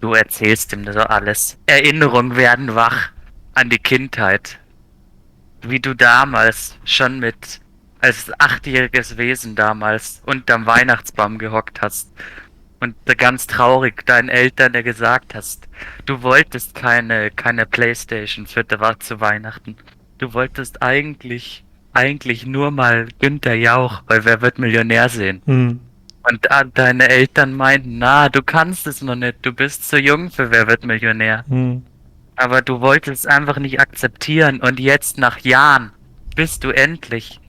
[0.00, 1.58] Du erzählst ihm so alles.
[1.66, 3.10] Erinnerungen werden wach
[3.52, 4.58] an die Kindheit.
[5.60, 7.60] Wie du damals schon mit
[8.00, 12.10] als achtjähriges Wesen damals unterm Weihnachtsbaum gehockt hast
[12.80, 15.68] und ganz traurig deinen Eltern ja gesagt hast,
[16.06, 19.76] du wolltest keine keine Playstation für war zu Weihnachten.
[20.18, 25.42] Du wolltest eigentlich eigentlich nur mal Günther Jauch bei Wer wird Millionär sehen.
[25.46, 25.80] Hm.
[26.22, 30.30] Und ah, deine Eltern meinten, na, du kannst es noch nicht, du bist zu jung
[30.30, 31.44] für Wer wird Millionär.
[31.48, 31.82] Hm.
[32.36, 35.90] Aber du wolltest es einfach nicht akzeptieren und jetzt nach Jahren
[36.36, 37.40] bist du endlich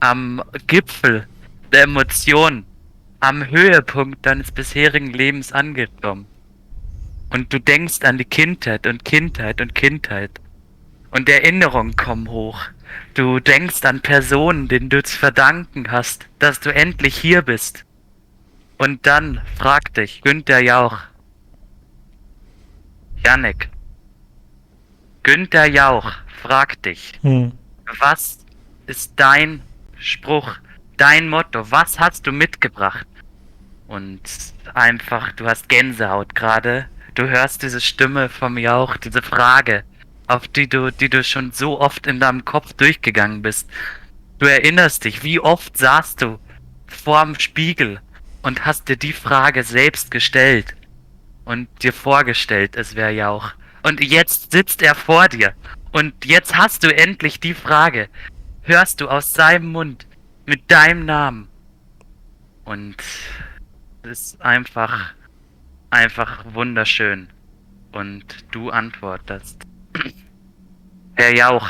[0.00, 1.26] am Gipfel
[1.72, 2.66] der Emotionen,
[3.24, 6.26] am Höhepunkt deines bisherigen Lebens angekommen.
[7.30, 10.30] Und du denkst an die Kindheit und Kindheit und Kindheit.
[11.10, 12.60] Und Erinnerungen kommen hoch.
[13.14, 17.86] Du denkst an Personen, denen du zu verdanken hast, dass du endlich hier bist.
[18.76, 20.98] Und dann fragt dich Günther Jauch.
[23.24, 23.70] Janik.
[25.22, 26.12] Günther Jauch
[26.42, 27.52] fragt dich, Hm.
[28.00, 28.44] was
[28.86, 29.62] ist dein
[29.96, 30.56] Spruch,
[30.98, 31.70] dein Motto?
[31.70, 33.06] Was hast du mitgebracht?
[33.86, 34.20] Und
[34.72, 36.88] einfach, du hast Gänsehaut gerade.
[37.14, 39.84] Du hörst diese Stimme vom Jauch, diese Frage,
[40.26, 43.68] auf die du, die du schon so oft in deinem Kopf durchgegangen bist.
[44.38, 46.38] Du erinnerst dich, wie oft saßt du
[46.86, 48.00] vorm Spiegel
[48.42, 50.74] und hast dir die Frage selbst gestellt
[51.44, 53.52] und dir vorgestellt, es wäre Jauch.
[53.82, 55.54] Und jetzt sitzt er vor dir.
[55.92, 58.08] Und jetzt hast du endlich die Frage.
[58.62, 60.06] Hörst du aus seinem Mund
[60.46, 61.48] mit deinem Namen.
[62.64, 62.96] Und
[64.06, 65.12] ist einfach,
[65.90, 67.28] einfach wunderschön.
[67.92, 69.62] Und du antwortest.
[71.14, 71.68] Herr Jauch.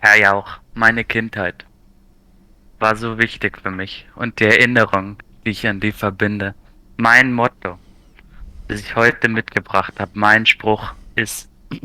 [0.00, 1.64] Herr Jauch, meine Kindheit
[2.78, 6.54] war so wichtig für mich und die Erinnerung, die ich an die verbinde.
[6.96, 7.78] Mein Motto,
[8.68, 11.50] das ich heute mitgebracht habe, mein Spruch ist,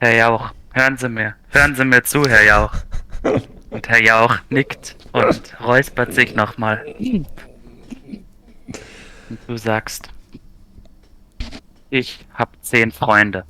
[0.00, 2.74] Herr Jauch, hören Sie mir, hören Sie mir zu, Herr Jauch.
[3.70, 6.84] Und Herr Jauch nickt und räuspert sich nochmal.
[9.46, 10.10] Du sagst,
[11.90, 13.44] ich habe zehn Freunde.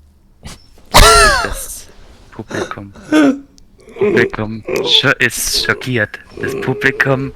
[1.42, 1.88] Das
[2.30, 2.92] Publikum.
[3.98, 4.64] Publikum
[5.18, 6.18] ist schockiert.
[6.40, 7.32] Das Publikum,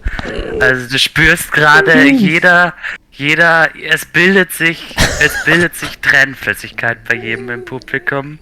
[0.61, 2.75] also du spürst gerade, jeder,
[3.11, 8.39] jeder, es bildet sich, es bildet sich Tränenflüssigkeit bei jedem im Publikum.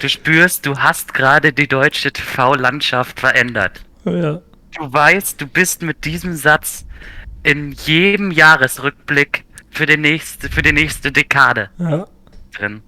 [0.00, 3.82] Du spürst, du hast gerade die deutsche TV-Landschaft verändert.
[4.04, 4.40] Ja.
[4.76, 6.84] Du weißt, du bist mit diesem Satz
[7.42, 12.06] in jedem Jahresrückblick für die nächste, für die nächste Dekade Ja.
[12.56, 12.82] drin.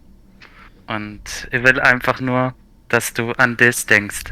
[0.86, 2.54] Und ich will einfach nur,
[2.88, 4.24] dass du an das denkst,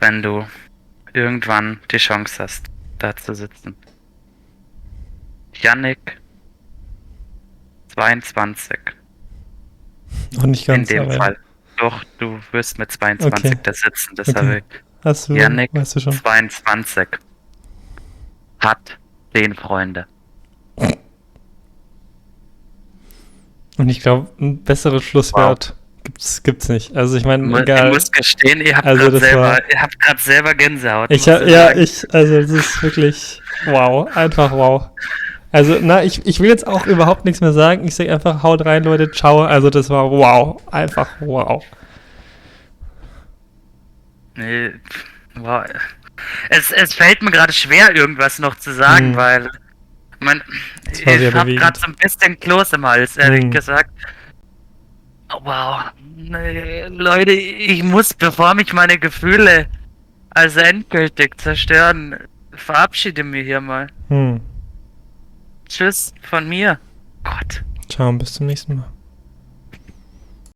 [0.00, 0.46] wenn du
[1.12, 2.66] irgendwann die Chance hast,
[2.98, 3.76] da zu sitzen.
[5.54, 6.18] Yannick
[7.94, 8.78] 22
[10.32, 11.18] Noch nicht in ganz, dem aber ja.
[11.18, 11.36] Fall.
[11.78, 13.60] Doch, du wirst mit 22 Okay.
[13.62, 14.38] da sitzen, das Okay.
[14.38, 14.64] habe ich.
[15.04, 16.12] Hast du, Yannick weißt du schon.
[16.12, 17.08] 22
[18.60, 18.98] hat
[19.34, 20.06] zehn Freunde.
[23.76, 26.96] Und ich glaube, ein besseres Schlusswort gibt's, gibt's nicht.
[26.96, 27.90] Also ich meine, Ich egal.
[27.90, 31.10] muss gestehen, ihr habt Also gerade selber, war- ihr habt grad selber Gänsehaut.
[31.10, 31.80] Ich hab, ja, sagen.
[31.80, 34.90] ich, also es ist wirklich wow, einfach wow.
[35.50, 37.86] Also, na, ich, ich will jetzt auch überhaupt nichts mehr sagen.
[37.86, 39.42] Ich sage einfach, haut rein, Leute, ciao.
[39.42, 41.64] Also das war wow, einfach wow.
[44.36, 44.72] Nee,
[45.36, 45.64] wow.
[46.50, 49.16] Es, es fällt mir gerade schwer, irgendwas noch zu sagen, Hm.
[49.16, 49.48] weil
[50.20, 50.42] man,
[50.92, 53.50] ich habe gerade so ein bisschen Kloß im Hals, ehrlich Hm.
[53.50, 53.90] gesagt.
[55.30, 55.84] Oh, wow.
[56.88, 59.66] Leute, ich muss, bevor mich meine Gefühle
[60.30, 62.16] also endgültig zerstören,
[62.52, 63.88] verabschiede mich hier mal.
[64.08, 64.40] Hm.
[65.68, 66.78] Tschüss von mir.
[67.24, 67.62] Gott.
[67.88, 68.88] Ciao, bis zum nächsten Mal.